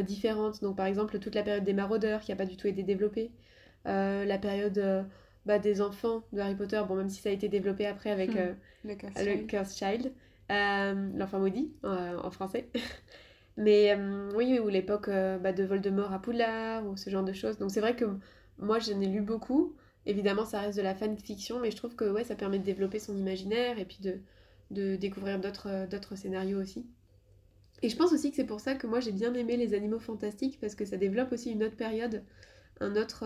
différentes. 0.02 0.62
Donc, 0.62 0.76
par 0.76 0.86
exemple, 0.86 1.18
toute 1.18 1.34
la 1.34 1.42
période 1.42 1.64
des 1.64 1.72
maraudeurs 1.74 2.20
qui 2.20 2.30
n'a 2.30 2.36
pas 2.36 2.46
du 2.46 2.56
tout 2.56 2.66
été 2.66 2.82
développée. 2.82 3.30
la 3.84 4.38
période 4.38 5.06
bah, 5.44 5.58
des 5.58 5.82
enfants 5.82 6.22
de 6.32 6.40
Harry 6.40 6.54
Potter, 6.54 6.80
bon, 6.88 6.94
même 6.94 7.10
si 7.10 7.20
ça 7.20 7.28
a 7.28 7.32
été 7.32 7.48
développé 7.48 7.86
après 7.86 8.10
avec 8.10 8.30
hmm. 8.30 8.56
le, 8.84 9.46
Curse 9.46 9.76
Child, 9.76 10.12
l'enfant 10.48 11.40
maudit 11.40 11.72
en 11.82 12.30
français. 12.30 12.68
Mais 13.60 13.94
euh, 13.94 14.30
oui, 14.34 14.58
ou 14.58 14.68
l'époque 14.68 15.08
euh, 15.08 15.38
bah, 15.38 15.52
de 15.52 15.64
Voldemort 15.64 16.12
à 16.12 16.20
Poudlard, 16.20 16.86
ou 16.86 16.96
ce 16.96 17.10
genre 17.10 17.22
de 17.22 17.34
choses. 17.34 17.58
Donc 17.58 17.70
c'est 17.70 17.80
vrai 17.80 17.94
que 17.94 18.06
moi, 18.58 18.78
j'en 18.78 18.98
ai 19.00 19.06
lu 19.06 19.20
beaucoup. 19.20 19.76
Évidemment, 20.06 20.46
ça 20.46 20.60
reste 20.60 20.78
de 20.78 20.82
la 20.82 20.94
fanfiction, 20.94 21.60
mais 21.60 21.70
je 21.70 21.76
trouve 21.76 21.94
que 21.94 22.10
ouais, 22.10 22.24
ça 22.24 22.34
permet 22.34 22.58
de 22.58 22.64
développer 22.64 22.98
son 22.98 23.14
imaginaire 23.16 23.78
et 23.78 23.84
puis 23.84 23.98
de, 24.00 24.18
de 24.70 24.96
découvrir 24.96 25.40
d'autres, 25.40 25.68
euh, 25.68 25.86
d'autres 25.86 26.16
scénarios 26.16 26.60
aussi. 26.60 26.86
Et 27.82 27.88
je 27.88 27.96
pense 27.96 28.12
aussi 28.12 28.30
que 28.30 28.36
c'est 28.36 28.44
pour 28.44 28.60
ça 28.60 28.74
que 28.74 28.86
moi 28.86 29.00
j'ai 29.00 29.12
bien 29.12 29.32
aimé 29.34 29.56
les 29.56 29.74
animaux 29.74 30.00
fantastiques, 30.00 30.58
parce 30.60 30.74
que 30.74 30.84
ça 30.84 30.96
développe 30.96 31.32
aussi 31.32 31.50
une 31.50 31.64
autre 31.64 31.76
période, 31.76 32.22
un 32.80 32.94
autre, 32.96 33.24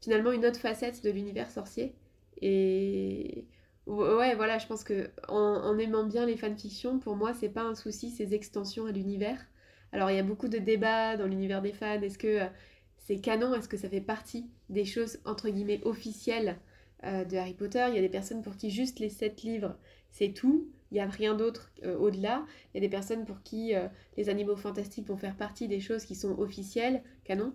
finalement 0.00 0.30
une 0.30 0.46
autre 0.46 0.60
facette 0.60 1.02
de 1.02 1.10
l'univers 1.10 1.50
sorcier. 1.50 1.96
Et 2.40 3.48
Ouais, 3.88 4.34
voilà, 4.34 4.58
je 4.58 4.66
pense 4.66 4.84
que 4.84 5.10
en, 5.28 5.78
aimant 5.78 6.04
bien 6.04 6.26
les 6.26 6.36
fanfictions, 6.36 6.98
pour 6.98 7.16
moi, 7.16 7.32
c'est 7.32 7.48
pas 7.48 7.62
un 7.62 7.74
souci 7.74 8.10
ces 8.10 8.34
extensions 8.34 8.84
à 8.84 8.92
l'univers. 8.92 9.40
Alors, 9.92 10.10
il 10.10 10.16
y 10.16 10.18
a 10.18 10.22
beaucoup 10.22 10.48
de 10.48 10.58
débats 10.58 11.16
dans 11.16 11.26
l'univers 11.26 11.62
des 11.62 11.72
fans. 11.72 12.02
Est-ce 12.02 12.18
que 12.18 12.42
euh, 12.42 12.46
c'est 12.98 13.18
canon? 13.18 13.54
Est-ce 13.54 13.68
que 13.68 13.78
ça 13.78 13.88
fait 13.88 14.02
partie 14.02 14.50
des 14.68 14.84
choses 14.84 15.20
entre 15.24 15.48
guillemets 15.48 15.80
officielles 15.84 16.58
euh, 17.04 17.24
de 17.24 17.36
Harry 17.36 17.54
Potter 17.54 17.84
Il 17.88 17.94
y 17.94 17.98
a 17.98 18.02
des 18.02 18.08
personnes 18.08 18.42
pour 18.42 18.56
qui 18.56 18.70
juste 18.70 18.98
les 18.98 19.08
sept 19.08 19.42
livres, 19.42 19.76
c'est 20.10 20.32
tout. 20.32 20.68
Il 20.90 20.94
n'y 20.94 21.00
a 21.00 21.06
rien 21.06 21.34
d'autre 21.34 21.70
euh, 21.84 21.96
au-delà. 21.98 22.44
Il 22.72 22.76
y 22.76 22.78
a 22.78 22.80
des 22.80 22.88
personnes 22.88 23.24
pour 23.24 23.42
qui 23.42 23.72
les 24.16 24.28
animaux 24.28 24.56
fantastiques 24.56 25.06
vont 25.06 25.16
faire 25.16 25.36
partie 25.36 25.68
des 25.68 25.80
choses 25.80 26.04
qui 26.04 26.14
sont 26.14 26.38
officielles, 26.38 27.02
canon. 27.24 27.52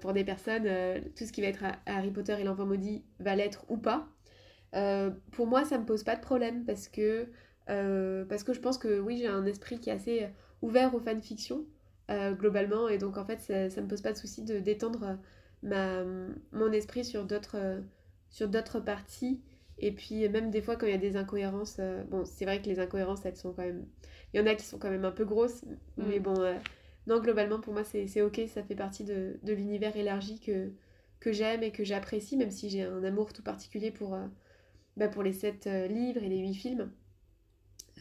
pour 0.00 0.12
des 0.12 0.24
personnes, 0.24 0.68
tout 1.16 1.24
ce 1.24 1.32
qui 1.32 1.40
va 1.40 1.48
être 1.48 1.64
Harry 1.86 2.10
Potter 2.10 2.36
et 2.40 2.44
l'enfant 2.44 2.66
maudit 2.66 3.04
va 3.20 3.36
l'être 3.36 3.64
ou 3.68 3.76
pas. 3.76 4.08
Euh, 4.74 5.10
pour 5.32 5.46
moi, 5.46 5.64
ça 5.64 5.78
me 5.78 5.84
pose 5.84 6.04
pas 6.04 6.16
de 6.16 6.20
problème 6.20 6.64
parce 6.64 6.88
que, 6.88 7.26
euh, 7.70 8.24
parce 8.26 8.44
que 8.44 8.52
je 8.52 8.60
pense 8.60 8.78
que 8.78 8.98
oui, 9.00 9.18
j'ai 9.18 9.26
un 9.26 9.46
esprit 9.46 9.78
qui 9.80 9.90
est 9.90 9.92
assez 9.92 10.28
ouvert 10.62 10.94
aux 10.94 11.00
fanfictions 11.00 11.64
euh, 12.10 12.32
globalement 12.32 12.88
et 12.88 12.98
donc 12.98 13.16
en 13.16 13.24
fait, 13.24 13.40
ça, 13.40 13.70
ça 13.70 13.80
me 13.80 13.88
pose 13.88 14.02
pas 14.02 14.12
de 14.12 14.18
souci 14.18 14.44
de 14.44 14.58
d'étendre 14.60 15.18
mon 15.62 16.72
esprit 16.72 17.04
sur 17.04 17.24
d'autres 17.24 17.82
sur 18.30 18.48
d'autres 18.48 18.80
parties. 18.80 19.40
Et 19.78 19.92
puis 19.92 20.28
même 20.28 20.50
des 20.50 20.60
fois 20.60 20.76
quand 20.76 20.86
il 20.86 20.92
y 20.92 20.94
a 20.94 20.98
des 20.98 21.16
incohérences, 21.16 21.80
bon, 22.10 22.24
c'est 22.24 22.44
vrai 22.44 22.60
que 22.60 22.66
les 22.66 22.80
incohérences, 22.80 23.24
elles 23.24 23.36
sont 23.36 23.52
quand 23.52 23.62
même... 23.62 23.86
Il 24.34 24.40
y 24.40 24.42
en 24.42 24.46
a 24.46 24.54
qui 24.54 24.64
sont 24.64 24.78
quand 24.78 24.90
même 24.90 25.04
un 25.04 25.12
peu 25.12 25.24
grosses, 25.24 25.64
mais 25.96 26.18
mm. 26.18 26.22
bon, 26.22 26.58
non, 27.06 27.20
globalement 27.20 27.60
pour 27.60 27.72
moi 27.72 27.84
c'est 27.84 28.20
ok, 28.20 28.40
ça 28.52 28.62
fait 28.62 28.74
partie 28.74 29.04
de, 29.04 29.38
de 29.42 29.52
l'univers 29.52 29.96
élargi 29.96 30.40
que, 30.40 30.72
que 31.20 31.32
j'aime 31.32 31.62
et 31.62 31.70
que 31.70 31.84
j'apprécie, 31.84 32.36
même 32.36 32.50
si 32.50 32.68
j'ai 32.70 32.82
un 32.82 33.04
amour 33.04 33.32
tout 33.32 33.42
particulier 33.42 33.92
pour, 33.92 34.18
bah, 34.98 35.06
pour 35.06 35.22
les 35.22 35.32
7 35.32 35.66
euh, 35.68 35.86
livres 35.86 36.22
et 36.24 36.28
les 36.28 36.38
8 36.38 36.54
films. 36.54 36.90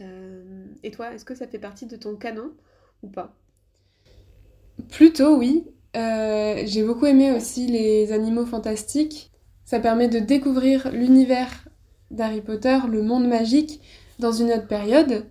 Euh, 0.01 0.65
et 0.81 0.89
toi, 0.89 1.13
est-ce 1.13 1.25
que 1.25 1.35
ça 1.35 1.47
fait 1.47 1.59
partie 1.59 1.85
de 1.85 1.95
ton 1.95 2.15
canon 2.15 2.51
ou 3.03 3.07
pas? 3.07 3.35
Plutôt 4.89 5.37
oui. 5.37 5.67
Euh, 5.95 6.63
j'ai 6.65 6.83
beaucoup 6.83 7.05
aimé 7.05 7.31
aussi 7.31 7.67
les 7.67 8.11
animaux 8.11 8.47
fantastiques. 8.47 9.31
Ça 9.67 9.79
permet 9.79 10.07
de 10.07 10.17
découvrir 10.17 10.89
l'univers 10.91 11.67
d'Harry 12.09 12.41
Potter, 12.41 12.79
le 12.89 13.03
monde 13.03 13.27
magique, 13.27 13.79
dans 14.17 14.31
une 14.31 14.51
autre 14.51 14.65
période. 14.65 15.27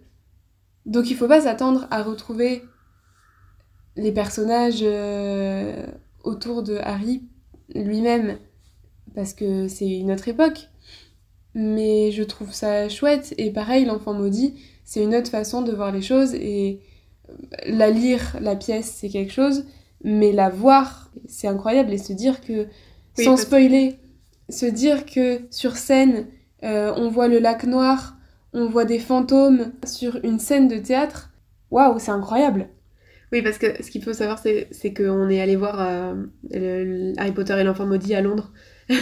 Donc 0.84 1.10
il 1.10 1.16
faut 1.16 1.26
pas 1.26 1.40
s'attendre 1.40 1.88
à 1.90 2.04
retrouver 2.04 2.62
les 3.96 4.12
personnages 4.12 4.84
autour 6.22 6.62
de 6.62 6.76
Harry 6.76 7.24
lui-même, 7.74 8.38
parce 9.16 9.34
que 9.34 9.66
c'est 9.66 9.88
une 9.88 10.12
autre 10.12 10.28
époque 10.28 10.68
mais 11.56 12.12
je 12.12 12.22
trouve 12.22 12.52
ça 12.52 12.88
chouette. 12.88 13.34
Et 13.38 13.50
pareil, 13.50 13.86
l'enfant 13.86 14.12
maudit, 14.12 14.54
c'est 14.84 15.02
une 15.02 15.14
autre 15.14 15.30
façon 15.30 15.62
de 15.62 15.72
voir 15.72 15.90
les 15.90 16.02
choses. 16.02 16.34
Et 16.34 16.80
euh, 17.30 17.34
la 17.66 17.90
lire, 17.90 18.36
la 18.40 18.54
pièce, 18.54 18.94
c'est 18.94 19.08
quelque 19.08 19.32
chose, 19.32 19.64
mais 20.04 20.32
la 20.32 20.50
voir, 20.50 21.10
c'est 21.26 21.48
incroyable. 21.48 21.94
Et 21.94 21.98
se 21.98 22.12
dire 22.12 22.42
que, 22.42 22.66
sans 23.18 23.38
spoiler, 23.38 23.98
se 24.48 24.66
dire 24.66 25.06
que 25.06 25.40
sur 25.50 25.76
scène, 25.76 26.26
euh, 26.62 26.92
on 26.96 27.08
voit 27.08 27.28
le 27.28 27.38
lac 27.38 27.64
noir, 27.64 28.16
on 28.52 28.68
voit 28.68 28.84
des 28.84 28.98
fantômes 28.98 29.72
sur 29.84 30.18
une 30.24 30.38
scène 30.38 30.68
de 30.68 30.78
théâtre, 30.78 31.30
waouh, 31.70 31.98
c'est 31.98 32.10
incroyable. 32.10 32.68
Oui, 33.32 33.42
parce 33.42 33.58
que 33.58 33.82
ce 33.82 33.90
qu'il 33.90 34.02
faut 34.02 34.12
savoir, 34.12 34.38
c'est 34.38 34.94
qu'on 34.94 35.28
est 35.28 35.40
allé 35.40 35.56
voir 35.56 35.80
euh, 35.80 37.12
Harry 37.16 37.32
Potter 37.32 37.58
et 37.58 37.64
l'enfant 37.64 37.84
maudit 37.84 38.14
à 38.14 38.20
Londres 38.20 38.52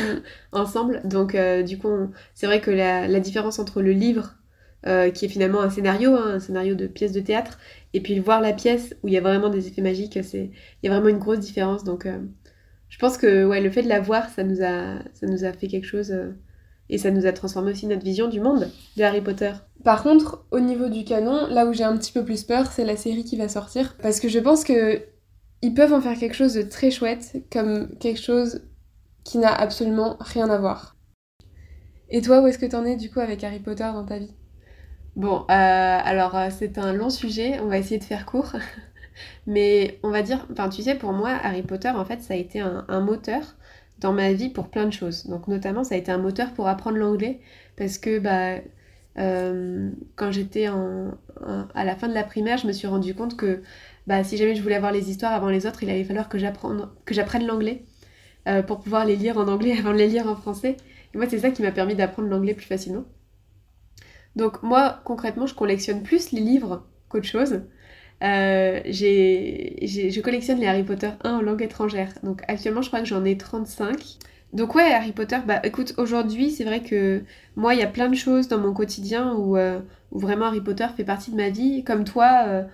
ensemble. 0.52 1.02
Donc, 1.04 1.34
euh, 1.34 1.62
du 1.62 1.78
coup, 1.78 2.10
c'est 2.34 2.46
vrai 2.46 2.60
que 2.60 2.70
la, 2.70 3.20
différence 3.20 3.58
entre 3.58 3.82
le 3.82 3.92
livre, 3.92 4.34
euh, 4.86 5.10
qui 5.10 5.26
est 5.26 5.28
finalement 5.28 5.60
un 5.60 5.70
scénario, 5.70 6.16
hein, 6.16 6.34
un 6.36 6.40
scénario 6.40 6.74
de 6.74 6.86
pièce 6.86 7.12
de 7.12 7.20
théâtre, 7.20 7.58
et 7.92 8.00
puis 8.00 8.18
voir 8.18 8.40
la 8.40 8.54
pièce 8.54 8.96
où 9.02 9.08
il 9.08 9.14
y 9.14 9.18
a 9.18 9.20
vraiment 9.20 9.50
des 9.50 9.68
effets 9.68 9.82
magiques, 9.82 10.18
c'est 10.22 10.50
il 10.82 10.86
y 10.86 10.88
a 10.88 10.92
vraiment 10.92 11.08
une 11.08 11.18
grosse 11.18 11.40
différence. 11.40 11.84
Donc, 11.84 12.08
je 12.88 12.98
pense 12.98 13.16
que 13.16 13.44
ouais, 13.44 13.60
le 13.60 13.70
fait 13.70 13.82
de 13.82 13.88
la 13.88 14.00
voir, 14.00 14.28
ça 14.30 14.44
nous 14.44 14.62
a, 14.62 14.98
ça 15.12 15.26
nous 15.26 15.44
a 15.44 15.52
fait 15.52 15.68
quelque 15.68 15.86
chose. 15.86 16.14
et 16.88 16.98
ça 16.98 17.10
nous 17.10 17.26
a 17.26 17.32
transformé 17.32 17.72
aussi 17.72 17.86
notre 17.86 18.04
vision 18.04 18.28
du 18.28 18.40
monde 18.40 18.68
de 18.96 19.02
Harry 19.02 19.20
Potter. 19.20 19.52
Par 19.84 20.02
contre, 20.02 20.46
au 20.50 20.60
niveau 20.60 20.88
du 20.88 21.04
canon, 21.04 21.46
là 21.48 21.66
où 21.66 21.72
j'ai 21.72 21.84
un 21.84 21.96
petit 21.96 22.12
peu 22.12 22.24
plus 22.24 22.44
peur, 22.44 22.70
c'est 22.70 22.84
la 22.84 22.96
série 22.96 23.24
qui 23.24 23.36
va 23.36 23.48
sortir. 23.48 23.96
Parce 24.02 24.20
que 24.20 24.28
je 24.28 24.38
pense 24.38 24.64
que 24.64 25.02
ils 25.62 25.72
peuvent 25.72 25.94
en 25.94 26.00
faire 26.02 26.18
quelque 26.18 26.34
chose 26.34 26.54
de 26.54 26.62
très 26.62 26.90
chouette, 26.90 27.36
comme 27.50 27.96
quelque 27.98 28.20
chose 28.20 28.68
qui 29.24 29.38
n'a 29.38 29.52
absolument 29.52 30.16
rien 30.20 30.50
à 30.50 30.58
voir. 30.58 30.96
Et 32.10 32.20
toi, 32.20 32.42
où 32.42 32.46
est-ce 32.46 32.58
que 32.58 32.66
t'en 32.66 32.84
es 32.84 32.96
du 32.96 33.10
coup 33.10 33.20
avec 33.20 33.42
Harry 33.42 33.60
Potter 33.60 33.90
dans 33.94 34.04
ta 34.04 34.18
vie? 34.18 34.34
Bon, 35.16 35.42
euh, 35.42 35.44
alors 35.48 36.36
euh, 36.36 36.48
c'est 36.50 36.76
un 36.78 36.92
long 36.92 37.08
sujet, 37.08 37.60
on 37.60 37.68
va 37.68 37.78
essayer 37.78 37.98
de 37.98 38.04
faire 38.04 38.26
court. 38.26 38.52
Mais 39.46 39.98
on 40.02 40.10
va 40.10 40.22
dire, 40.22 40.46
enfin 40.52 40.68
tu 40.68 40.82
sais, 40.82 40.94
pour 40.94 41.12
moi, 41.12 41.30
Harry 41.42 41.62
Potter, 41.62 41.90
en 41.90 42.04
fait, 42.04 42.22
ça 42.22 42.34
a 42.34 42.36
été 42.36 42.60
un, 42.60 43.00
moteur 43.00 43.56
dans 44.00 44.12
ma 44.12 44.32
vie 44.32 44.48
pour 44.50 44.68
plein 44.68 44.86
de 44.86 44.92
choses. 44.92 45.26
Donc 45.26 45.48
notamment, 45.48 45.84
ça 45.84 45.94
a 45.94 45.98
été 45.98 46.10
un 46.12 46.18
moteur 46.18 46.52
pour 46.54 46.68
apprendre 46.68 46.98
l'anglais, 46.98 47.40
parce 47.76 47.98
que 47.98 48.18
bah, 48.18 48.60
euh, 49.18 49.90
quand 50.16 50.32
j'étais 50.32 50.66
à 50.66 51.84
la 51.84 51.96
fin 51.96 52.08
de 52.08 52.14
la 52.14 52.24
primaire, 52.24 52.58
je 52.58 52.66
me 52.66 52.72
suis 52.72 52.86
rendu 52.86 53.14
compte 53.14 53.36
que 53.36 53.62
bah, 54.06 54.24
si 54.24 54.36
jamais 54.36 54.54
je 54.54 54.62
voulais 54.62 54.74
avoir 54.76 54.92
les 54.92 55.10
histoires 55.10 55.32
avant 55.32 55.48
les 55.48 55.66
autres, 55.66 55.82
il 55.82 55.90
allait 55.90 56.04
falloir 56.04 56.28
que 56.28 56.38
j'apprenne 56.38 57.46
l'anglais. 57.46 57.84
Euh, 58.46 58.62
pour 58.62 58.80
pouvoir 58.80 59.06
les 59.06 59.16
lire 59.16 59.38
en 59.38 59.48
anglais 59.48 59.72
avant 59.78 59.92
de 59.92 59.98
les 59.98 60.08
lire 60.08 60.26
en 60.26 60.36
français. 60.36 60.76
Et 61.14 61.18
moi, 61.18 61.26
c'est 61.28 61.38
ça 61.38 61.50
qui 61.50 61.62
m'a 61.62 61.72
permis 61.72 61.94
d'apprendre 61.94 62.28
l'anglais 62.28 62.54
plus 62.54 62.66
facilement. 62.66 63.04
Donc 64.36 64.62
moi, 64.62 65.00
concrètement, 65.04 65.46
je 65.46 65.54
collectionne 65.54 66.02
plus 66.02 66.32
les 66.32 66.40
livres 66.40 66.86
qu'autre 67.08 67.26
chose. 67.26 67.62
Euh, 68.22 68.80
je 68.86 70.20
collectionne 70.20 70.58
les 70.58 70.66
Harry 70.66 70.82
Potter 70.82 71.10
1 71.24 71.30
en 71.30 71.42
langue 71.42 71.62
étrangère. 71.62 72.12
Donc 72.22 72.42
actuellement, 72.48 72.82
je 72.82 72.88
crois 72.88 73.00
que 73.00 73.06
j'en 73.06 73.24
ai 73.24 73.36
35. 73.36 74.18
Donc 74.52 74.74
ouais, 74.74 74.92
Harry 74.92 75.12
Potter, 75.12 75.38
bah 75.46 75.60
écoute, 75.64 75.94
aujourd'hui, 75.96 76.50
c'est 76.50 76.64
vrai 76.64 76.80
que 76.80 77.22
moi, 77.56 77.74
il 77.74 77.80
y 77.80 77.82
a 77.82 77.88
plein 77.88 78.08
de 78.08 78.14
choses 78.14 78.48
dans 78.48 78.58
mon 78.58 78.72
quotidien 78.72 79.34
où, 79.34 79.56
euh, 79.56 79.80
vraiment 80.12 80.46
Harry 80.46 80.60
Potter 80.60 80.86
fait 80.96 81.04
partie 81.04 81.30
de 81.32 81.36
ma 81.36 81.50
vie. 81.50 81.82
Comme 81.84 82.04
toi, 82.04 82.64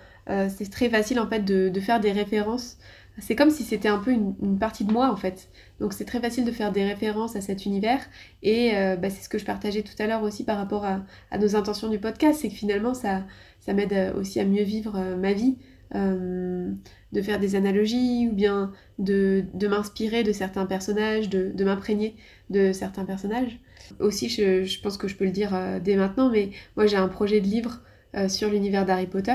c'est 0.49 0.71
très 0.71 0.89
facile 0.89 1.19
en 1.19 1.27
fait 1.27 1.41
de, 1.41 1.69
de, 1.71 1.81
faire 1.81 1.99
des 1.99 2.13
références 2.13 2.79
c'est 3.21 3.37
comme 3.37 3.51
si 3.51 3.63
c'était 3.63 3.89
un 3.89 3.99
peu 3.99 4.11
une, 4.11 4.59
partie 4.59 4.85
de 4.85 4.93
moi 4.93 5.11
en 5.11 5.17
fait. 5.17 5.49
Donc 5.79 5.93
c'est 5.93 6.05
très 6.05 6.21
facile 6.21 6.45
de 6.45 6.51
faire 6.51 6.73
des 6.73 6.85
références 6.85 7.37
à 7.37 7.41
cet 7.41 7.67
univers 7.67 8.01
et 8.43 8.77
euh, 8.77 8.97
bah, 8.97 9.11
c'est 9.11 9.23
ce 9.23 9.29
que 9.29 9.39
je 9.39 9.45
partageais 9.45 9.83
tout 9.83 9.95
à 9.99 10.07
l'heure 10.07 10.23
aussi 10.23 10.45
par 10.45 10.57
rapport 10.57 10.85
à, 10.85 11.03
nos 11.39 11.57
intentions 11.57 11.89
du 11.89 11.99
podcast, 11.99 12.41
c'est 12.43 12.49
que 12.49 12.55
finalement 12.55 12.95
ça, 12.95 13.25
ça 13.61 13.73
m'aide 13.73 13.93
euh, 13.93 14.15
aussi 14.15 14.41
à 14.41 14.45
mieux 14.45 14.63
vivre 14.63 14.95
euh, 14.97 15.17
ma 15.17 15.33
vie, 15.33 15.57
de 15.93 17.21
faire 17.21 17.41
des 17.41 17.57
analogies 17.57 18.29
ou 18.31 18.33
bien 18.33 18.71
de, 19.01 19.45
m'inspirer 19.61 20.23
de 20.23 20.31
certains 20.31 20.65
personnages, 20.65 21.29
de, 21.29 21.65
m'imprégner 21.65 22.15
de 22.49 22.73
certains 22.73 23.05
personnages. 23.05 23.59
Aussi 23.99 24.29
je, 24.29 24.63
je, 24.63 24.81
pense 24.81 24.97
que 24.97 25.09
je 25.09 25.17
peux 25.17 25.25
le 25.25 25.33
dire 25.33 25.53
dès 25.83 25.97
maintenant, 25.97 26.31
mais 26.31 26.51
moi 26.77 26.87
j'ai 26.87 26.95
un 26.95 27.09
projet 27.09 27.41
de 27.41 27.47
livre 27.47 27.81
sur 28.29 28.51
l'univers 28.51 28.87
d'Harry 28.87 29.09
Potter. 29.09 29.35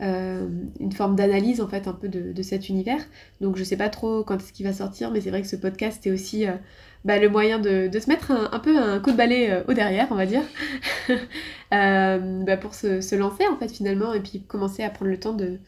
Euh, 0.00 0.46
une 0.78 0.92
forme 0.92 1.16
d'analyse 1.16 1.60
en 1.60 1.66
fait 1.66 1.88
un 1.88 1.92
peu 1.92 2.08
de, 2.08 2.42
cet 2.42 2.68
univers. 2.68 3.04
Donc 3.40 3.56
je 3.56 3.64
sais 3.64 3.76
pas 3.76 3.88
trop 3.88 4.22
quand 4.22 4.36
est-ce 4.36 4.52
qu'il 4.52 4.64
va 4.64 4.72
sortir, 4.72 5.10
mais 5.10 5.20
c'est 5.20 5.30
vrai 5.30 5.42
que 5.42 5.48
ce 5.48 5.56
podcast 5.56 6.06
est 6.06 6.12
aussi 6.12 6.46
euh, 6.46 6.52
bah, 7.04 7.18
le 7.18 7.28
moyen 7.28 7.58
de, 7.58 7.90
se 7.92 8.08
mettre 8.08 8.30
un, 8.30 8.58
peu 8.60 8.78
un 8.78 9.00
coup 9.00 9.10
de 9.10 9.16
balai 9.16 9.50
euh, 9.50 9.64
au 9.66 9.72
derrière, 9.72 10.06
on 10.12 10.14
va 10.14 10.26
dire, 10.26 10.42
bah, 11.72 12.56
pour 12.56 12.74
se, 12.74 13.14
lancer 13.16 13.44
en 13.48 13.56
fait 13.56 13.68
finalement 13.68 14.14
et 14.14 14.20
puis 14.20 14.42
commencer 14.42 14.84
à 14.84 14.90
prendre 14.90 15.10
le 15.10 15.18
temps 15.18 15.34
de, 15.34 15.58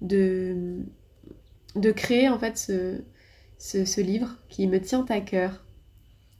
de, 0.00 0.78
de 1.76 1.90
créer 1.90 2.30
en 2.30 2.38
fait 2.38 2.56
ce, 2.56 3.02
ce, 3.58 3.84
ce 3.84 4.00
livre 4.00 4.38
qui 4.48 4.66
me 4.66 4.80
tient 4.80 5.04
à 5.10 5.20
cœur. 5.20 5.62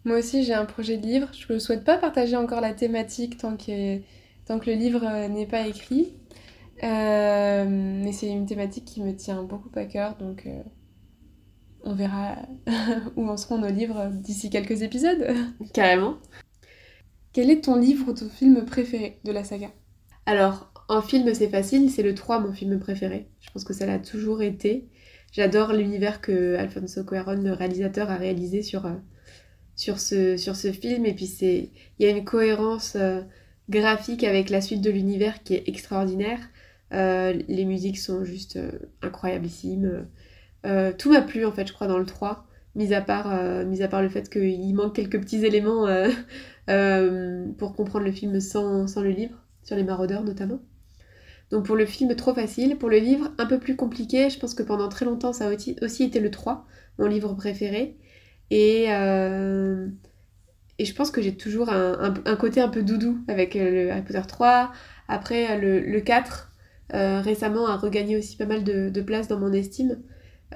Moi 0.07 0.19
aussi, 0.19 0.45
j'ai 0.45 0.55
un 0.55 0.67
projet 0.67 0.97
de 0.97 1.07
livre. 1.07 1.29
Je 1.33 1.53
ne 1.53 1.59
souhaite 1.59 1.85
pas 1.85 1.99
partager 1.99 2.37
encore 2.37 2.63
la 2.63 2.73
thématique 2.73 3.37
tant 3.37 3.57
que, 3.57 3.99
tant 4.47 4.59
que 4.59 4.71
le 4.71 4.77
livre 4.77 5.29
n'est 5.29 5.47
pas 5.47 5.67
écrit. 5.67 6.15
Euh, 6.83 7.65
mais 7.69 8.13
c'est 8.13 8.29
une 8.29 8.47
thématique 8.47 8.85
qui 8.85 9.03
me 9.03 9.15
tient 9.15 9.43
beaucoup 9.43 9.71
à 9.77 9.85
cœur, 9.85 10.17
donc 10.17 10.47
euh, 10.47 10.63
on 11.83 11.95
verra 11.95 12.37
où 13.17 13.29
en 13.29 13.37
seront 13.37 13.59
nos 13.59 13.71
livres 13.71 14.11
d'ici 14.13 14.51
quelques 14.51 14.83
épisodes. 14.83 15.27
Carrément. 15.73 16.19
Quel 17.33 17.51
est 17.51 17.65
ton 17.65 17.77
livre 17.77 18.09
ou 18.09 18.13
ton 18.13 18.29
film 18.29 18.65
préféré 18.65 19.21
de 19.25 19.33
la 19.33 19.45
saga? 19.45 19.71
Alors, 20.27 20.73
en 20.89 21.03
film, 21.03 21.33
c'est 21.35 21.49
facile, 21.49 21.91
c'est 21.91 22.03
le 22.03 22.15
3, 22.15 22.41
mon 22.41 22.53
film 22.53 22.79
préféré. 22.79 23.29
Je 23.41 23.51
pense 23.51 23.65
que 23.65 23.73
ça 23.73 23.87
l'a 23.87 23.99
toujours 23.99 24.43
été. 24.43 24.89
J'adore 25.33 25.73
l'univers 25.73 26.21
que 26.21 26.55
Alfonso 26.57 27.05
Cuarón, 27.05 27.43
le 27.43 27.53
réalisateur, 27.53 28.11
a 28.11 28.17
réalisé 28.17 28.63
sur, 28.63 28.87
euh, 28.87 28.95
sur, 29.75 29.99
ce, 29.99 30.37
sur 30.37 30.55
ce 30.55 30.73
film. 30.73 31.07
Et 31.07 31.15
puis, 31.15 31.27
il 31.41 31.71
y 31.99 32.07
a 32.07 32.11
une 32.11 32.25
cohérence 32.25 32.97
graphique 33.69 34.25
avec 34.25 34.51
la 34.51 34.61
suite 34.61 34.81
de 34.81 34.91
l'univers 34.91 35.43
qui 35.43 35.55
est 35.55 35.69
extraordinaire. 35.69 36.39
Euh, 36.93 37.33
les 37.49 37.65
musiques 37.65 37.99
sont 37.99 38.25
juste 38.25 38.57
euh, 38.57 38.71
incroyablissimes. 39.03 40.07
Euh, 40.67 40.93
tout 40.97 41.11
m'a 41.13 41.23
plu 41.23 41.45
en 41.45 41.53
fait, 41.53 41.67
je 41.67 41.73
crois, 41.73 41.87
dans 41.87 41.99
le 41.99 42.07
3, 42.07 42.47
mis 42.75 42.95
à 42.95 43.01
part, 43.01 43.65
mis 43.65 43.83
à 43.83 43.89
part 43.89 44.03
le 44.03 44.09
fait 44.09 44.29
qu'il 44.31 44.75
manque 44.75 44.95
quelques 44.95 45.21
petits 45.21 45.45
éléments 45.45 45.87
pour 47.59 47.75
comprendre 47.75 48.05
le 48.05 48.13
film 48.13 48.41
sans, 48.41 48.87
sans 48.87 49.03
le 49.03 49.11
livre, 49.11 49.37
sur 49.63 49.77
les 49.77 49.85
maraudeurs 49.85 50.25
notamment. 50.25 50.61
Donc 51.51 51.67
pour 51.67 51.77
le 51.77 51.87
film, 51.87 52.15
trop 52.17 52.35
facile. 52.35 52.77
Pour 52.79 52.89
le 52.89 52.99
livre, 52.99 53.31
un 53.39 53.47
peu 53.47 53.59
plus 53.59 53.77
compliqué. 53.77 54.31
Je 54.31 54.39
pense 54.39 54.55
que 54.55 54.63
pendant 54.63 54.89
très 54.89 55.05
longtemps, 55.05 55.33
ça 55.33 55.49
a 55.49 55.53
aussi 55.53 56.03
été 56.03 56.21
le 56.21 56.31
3, 56.31 56.67
mon 56.99 57.07
livre 57.07 57.35
préféré. 57.35 57.97
Et, 58.51 58.85
et 60.79 60.85
je 60.85 60.95
pense 60.95 61.11
que 61.11 61.23
j'ai 61.23 61.37
toujours 61.37 61.69
un, 61.69 62.15
un, 62.25 62.37
côté 62.37 62.61
un 62.61 62.69
peu 62.69 62.83
doudou 62.83 63.19
avec 63.29 63.55
le 63.55 63.91
Harry 63.91 64.03
Potter 64.03 64.23
3. 64.27 64.73
Après, 65.09 65.59
le, 65.61 65.81
le 65.81 66.01
4, 66.01 66.51
euh, 66.51 66.54
récemment 66.93 67.67
a 67.67 67.77
regagné 67.77 68.17
aussi 68.17 68.37
pas 68.37 68.47
mal 68.47 68.65
de, 68.65 69.01
place 69.01 69.29
dans 69.29 69.39
mon 69.39 69.53
estime. 69.53 69.99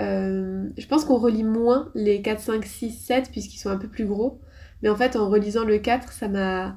Euh, 0.00 0.68
je 0.76 0.86
pense 0.86 1.04
qu'on 1.04 1.16
relit 1.16 1.42
moins 1.42 1.90
les 1.94 2.22
4, 2.22 2.40
5, 2.40 2.64
6, 2.64 2.90
7 2.90 3.30
puisqu'ils 3.30 3.58
sont 3.58 3.70
un 3.70 3.76
peu 3.76 3.88
plus 3.88 4.06
gros. 4.06 4.40
Mais 4.82 4.88
en 4.88 4.96
fait, 4.96 5.16
en 5.16 5.28
relisant 5.28 5.64
le 5.64 5.78
4, 5.78 6.12
ça 6.12 6.28
m'a 6.28 6.76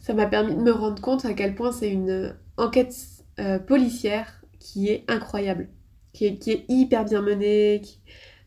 ça 0.00 0.14
m'a 0.14 0.26
permis 0.26 0.54
de 0.54 0.60
me 0.60 0.70
rendre 0.70 1.02
compte 1.02 1.24
à 1.24 1.34
quel 1.34 1.54
point 1.54 1.72
c'est 1.72 1.90
une 1.90 2.36
enquête 2.56 2.94
euh, 3.40 3.58
policière 3.58 4.42
qui 4.60 4.88
est 4.88 5.04
incroyable, 5.08 5.68
qui 6.12 6.26
est, 6.26 6.38
qui 6.38 6.52
est 6.52 6.64
hyper 6.68 7.04
bien 7.04 7.20
menée, 7.20 7.80
qui, 7.82 8.00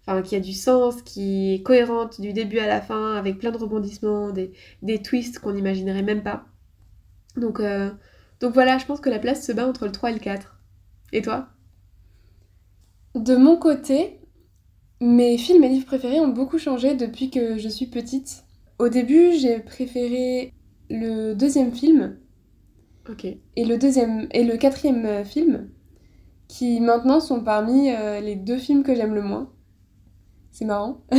enfin, 0.08 0.22
qui 0.22 0.36
a 0.36 0.40
du 0.40 0.54
sens, 0.54 1.02
qui 1.02 1.56
est 1.56 1.64
cohérente 1.64 2.22
du 2.22 2.32
début 2.34 2.60
à 2.60 2.68
la 2.68 2.82
fin, 2.82 3.16
avec 3.16 3.38
plein 3.38 3.52
de 3.52 3.58
rebondissements, 3.58 4.32
des, 4.32 4.54
des 4.82 5.02
twists 5.02 5.40
qu'on 5.40 5.54
n'imaginerait 5.54 6.04
même 6.04 6.24
pas. 6.24 6.46
Donc, 7.36 7.60
donc 8.42 8.54
voilà, 8.54 8.80
je 8.80 8.86
pense 8.86 9.00
que 9.00 9.10
la 9.10 9.20
place 9.20 9.46
se 9.46 9.52
bat 9.52 9.68
entre 9.68 9.86
le 9.86 9.92
3 9.92 10.10
et 10.10 10.14
le 10.14 10.20
4. 10.20 10.60
Et 11.14 11.22
toi? 11.22 11.48
De 13.14 13.36
mon 13.36 13.56
côté, 13.56 14.20
mes 15.00 15.38
films 15.38 15.64
et 15.64 15.70
livres 15.70 15.86
préférés 15.86 16.20
ont 16.20 16.28
beaucoup 16.28 16.58
changé 16.58 16.96
depuis 16.96 17.30
que 17.30 17.58
je 17.60 17.70
suis 17.70 17.86
petite. 17.86 18.44
Au 18.80 18.90
début, 18.90 19.34
j'ai 19.34 19.60
préféré 19.60 20.54
le 20.90 21.34
deuxième 21.34 21.72
film. 21.72 22.18
Ok. 23.10 23.26
Et 23.26 23.66
le 23.66 23.78
deuxième 23.78 24.28
et 24.32 24.44
le 24.44 24.58
quatrième 24.58 25.24
film, 25.24 25.70
qui 26.48 26.82
maintenant 26.82 27.20
sont 27.20 27.44
parmi 27.44 27.92
euh, 27.92 28.22
les 28.22 28.36
deux 28.36 28.58
films 28.58 28.84
que 28.84 28.96
j'aime 28.96 29.14
le 29.14 29.22
moins. 29.22 29.52
C'est 30.52 30.66
marrant. 30.66 31.02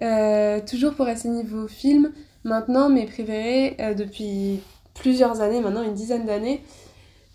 Euh, 0.00 0.60
toujours 0.64 0.94
pour 0.94 1.06
rester 1.06 1.28
niveau 1.28 1.66
film, 1.66 2.12
maintenant 2.44 2.88
mes 2.88 3.04
préférés 3.04 3.74
euh, 3.80 3.94
depuis 3.94 4.60
plusieurs 4.98 5.40
années, 5.40 5.60
maintenant 5.60 5.82
une 5.82 5.94
dizaine 5.94 6.26
d'années. 6.26 6.62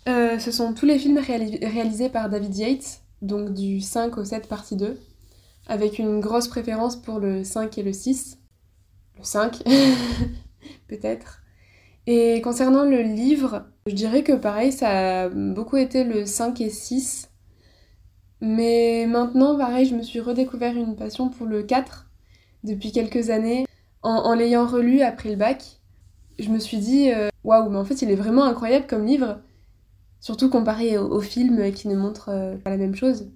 Euh, 0.08 0.38
ce 0.38 0.50
sont 0.50 0.74
tous 0.74 0.86
les 0.86 0.98
films 0.98 1.18
réalisés 1.18 2.08
par 2.08 2.28
David 2.28 2.56
Yates, 2.56 3.00
donc 3.22 3.54
du 3.54 3.80
5 3.80 4.18
au 4.18 4.24
7 4.24 4.48
partie 4.48 4.76
2, 4.76 4.98
avec 5.66 5.98
une 5.98 6.20
grosse 6.20 6.48
préférence 6.48 6.96
pour 6.96 7.20
le 7.20 7.42
5 7.42 7.78
et 7.78 7.82
le 7.82 7.92
6. 7.92 8.38
Le 9.18 9.24
5, 9.24 9.62
peut-être. 10.88 11.40
Et 12.06 12.42
concernant 12.42 12.84
le 12.84 13.00
livre, 13.00 13.64
je 13.86 13.94
dirais 13.94 14.22
que 14.22 14.32
pareil, 14.32 14.72
ça 14.72 15.24
a 15.24 15.28
beaucoup 15.30 15.78
été 15.78 16.04
le 16.04 16.26
5 16.26 16.60
et 16.60 16.70
6. 16.70 17.30
Mais 18.42 19.06
maintenant, 19.06 19.56
pareil, 19.56 19.86
je 19.86 19.94
me 19.94 20.02
suis 20.02 20.20
redécouvert 20.20 20.76
une 20.76 20.96
passion 20.96 21.30
pour 21.30 21.46
le 21.46 21.62
4 21.62 22.06
depuis 22.62 22.92
quelques 22.92 23.30
années. 23.30 23.66
En, 24.02 24.34
l'ayant 24.34 24.66
relu 24.66 25.00
après 25.00 25.30
le 25.30 25.36
bac, 25.36 25.80
je 26.38 26.50
me 26.50 26.58
suis 26.58 26.78
dit, 26.78 27.10
euh, 27.12 27.28
waouh, 27.44 27.70
mais 27.70 27.78
en 27.78 27.84
fait, 27.84 28.02
il 28.02 28.10
est 28.10 28.16
vraiment 28.16 28.44
incroyable 28.44 28.86
comme 28.86 29.06
livre. 29.06 29.40
Surtout 30.20 30.48
comparé 30.48 30.96
au, 30.96 31.20
film 31.20 31.70
qui 31.72 31.88
ne 31.88 31.96
montre 31.96 32.30
euh, 32.30 32.56
pas 32.56 32.70
la 32.70 32.78
même 32.78 32.94
chose. 32.94 33.30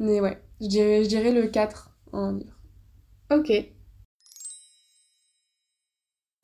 Mais 0.00 0.20
ouais, 0.20 0.42
je 0.60 0.66
dirais, 0.66 1.04
je 1.04 1.08
dirais 1.08 1.32
le 1.32 1.46
4 1.46 1.90
en 2.12 2.32
livre. 2.32 2.58
Ok. 3.32 3.52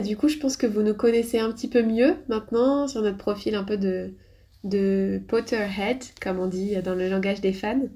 Du 0.03 0.17
coup, 0.17 0.29
je 0.29 0.37
pense 0.37 0.57
que 0.57 0.65
vous 0.65 0.81
nous 0.81 0.95
connaissez 0.95 1.39
un 1.39 1.51
petit 1.51 1.67
peu 1.67 1.83
mieux 1.83 2.15
maintenant 2.27 2.87
sur 2.87 3.01
notre 3.01 3.17
profil 3.17 3.55
un 3.55 3.63
peu 3.63 3.77
de, 3.77 4.13
de 4.63 5.21
Potterhead, 5.27 6.03
comme 6.21 6.39
on 6.39 6.47
dit 6.47 6.75
dans 6.81 6.95
le 6.95 7.09
langage 7.09 7.41
des 7.41 7.53
fans. 7.53 7.87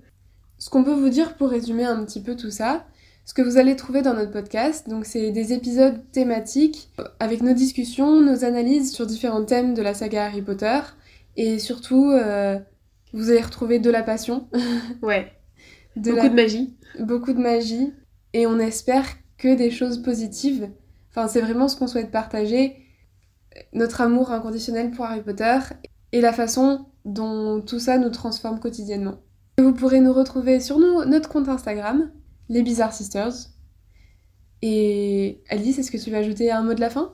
Ce 0.57 0.69
qu'on 0.69 0.83
peut 0.83 0.93
vous 0.93 1.09
dire 1.09 1.35
pour 1.35 1.49
résumer 1.49 1.85
un 1.85 2.03
petit 2.05 2.21
peu 2.21 2.35
tout 2.35 2.51
ça, 2.51 2.85
ce 3.25 3.33
que 3.33 3.41
vous 3.41 3.57
allez 3.57 3.75
trouver 3.75 4.03
dans 4.03 4.13
notre 4.13 4.31
podcast. 4.31 4.87
Donc 4.87 5.05
c'est 5.05 5.31
des 5.31 5.51
épisodes 5.51 5.99
thématiques 6.11 6.89
avec 7.19 7.41
nos 7.41 7.53
discussions, 7.53 8.21
nos 8.21 8.45
analyses 8.45 8.93
sur 8.93 9.05
différents 9.07 9.43
thèmes 9.43 9.73
de 9.73 9.81
la 9.81 9.93
saga 9.93 10.25
Harry 10.25 10.43
Potter 10.43 10.79
et 11.35 11.59
surtout 11.59 12.11
euh, 12.11 12.57
vous 13.13 13.31
allez 13.31 13.41
retrouver 13.41 13.79
de 13.79 13.89
la 13.89 14.03
passion. 14.03 14.47
Ouais. 15.01 15.31
beaucoup 15.95 16.29
de 16.29 16.35
magie. 16.35 16.75
Beaucoup 16.99 17.33
de 17.33 17.41
magie 17.41 17.91
et 18.33 18.45
on 18.45 18.59
espère 18.59 19.05
que 19.37 19.55
des 19.55 19.71
choses 19.71 20.03
positives. 20.03 20.69
Enfin 21.09 21.27
c'est 21.27 21.41
vraiment 21.41 21.67
ce 21.67 21.75
qu'on 21.75 21.87
souhaite 21.87 22.11
partager 22.11 22.77
notre 23.73 24.01
amour 24.01 24.31
inconditionnel 24.31 24.91
pour 24.91 25.05
Harry 25.05 25.21
Potter 25.21 25.57
et 26.11 26.21
la 26.21 26.31
façon 26.31 26.85
dont 27.05 27.61
tout 27.61 27.79
ça 27.79 27.97
nous 27.97 28.09
transforme 28.09 28.59
quotidiennement. 28.59 29.15
Vous 29.57 29.73
pourrez 29.73 30.01
nous 30.01 30.13
retrouver 30.13 30.59
sur 30.59 30.77
notre 30.79 31.29
compte 31.29 31.47
Instagram, 31.47 32.11
les 32.49 32.61
Bizarre 32.61 32.93
Sisters. 32.93 33.33
Et 34.61 35.41
Alice, 35.49 35.77
est-ce 35.79 35.91
que 35.91 35.97
tu 35.97 36.09
veux 36.09 36.17
ajouter 36.17 36.51
un 36.51 36.63
mot 36.63 36.73
de 36.73 36.81
la 36.81 36.89
fin? 36.89 37.13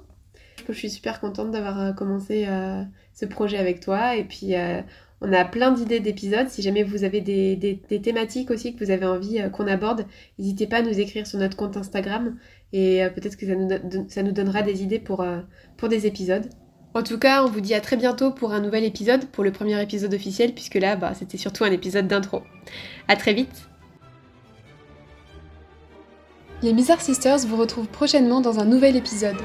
Je 0.67 0.73
suis 0.73 0.89
super 0.89 1.19
contente 1.19 1.51
d'avoir 1.51 1.79
euh, 1.79 1.91
commencé 1.91 2.45
euh, 2.47 2.83
ce 3.13 3.25
projet 3.25 3.57
avec 3.57 3.79
toi. 3.79 4.15
Et 4.15 4.23
puis, 4.23 4.55
euh, 4.55 4.81
on 5.21 5.33
a 5.33 5.43
plein 5.43 5.71
d'idées 5.71 5.99
d'épisodes. 5.99 6.47
Si 6.49 6.61
jamais 6.61 6.83
vous 6.83 7.03
avez 7.03 7.21
des, 7.21 8.01
thématiques 8.01 8.51
aussi 8.51 8.75
que 8.75 8.83
vous 8.83 8.91
avez 8.91 9.05
envie 9.05 9.41
qu'on 9.51 9.67
aborde, 9.67 10.05
n'hésitez 10.39 10.67
pas 10.67 10.77
à 10.77 10.81
nous 10.81 10.99
écrire 10.99 11.27
sur 11.27 11.39
notre 11.39 11.57
compte 11.57 11.77
Instagram. 11.77 12.37
Et 12.73 13.03
peut-être 13.13 13.35
que 13.35 13.45
ça 14.07 14.23
nous, 14.23 14.31
donnera 14.31 14.61
des 14.61 14.81
idées 14.81 14.99
pour, 14.99 15.25
pour 15.77 15.89
des 15.89 16.07
épisodes. 16.07 16.49
En 16.93 17.03
tout 17.03 17.19
cas, 17.19 17.43
on 17.43 17.49
vous 17.49 17.61
dit 17.61 17.73
à 17.73 17.81
très 17.81 17.97
bientôt 17.97 18.31
pour 18.31 18.53
un 18.53 18.61
nouvel 18.61 18.83
épisode, 18.83 19.25
pour 19.25 19.43
le 19.43 19.51
premier 19.51 19.81
épisode 19.81 20.13
officiel, 20.13 20.53
puisque 20.53 20.75
là, 20.75 20.95
bah, 20.95 21.13
c'était 21.13 21.37
surtout 21.37 21.65
un 21.65 21.71
épisode 21.71 22.07
d'intro. 22.07 22.41
À 23.07 23.15
très 23.15 23.33
vite 23.33 23.70
les 26.61 26.73
Bizarre 26.73 27.01
Sisters 27.01 27.39
vous 27.47 27.57
retrouvent 27.57 27.87
prochainement 27.87 28.41
dans 28.41 28.59
un 28.59 28.65
nouvel 28.65 28.95
épisode. 28.95 29.37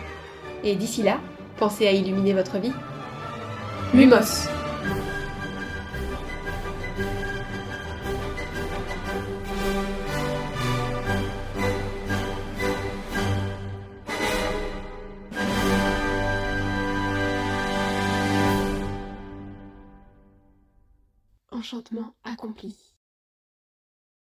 Et 0.62 0.76
d'ici 0.76 1.02
là, 1.02 1.20
pensez 1.56 1.86
à 1.86 1.92
illuminer 1.92 2.34
votre 2.34 2.58
vie. 2.58 2.72
Lumos. 3.94 4.48
Enchantement 21.50 22.14
accompli. 22.24 22.95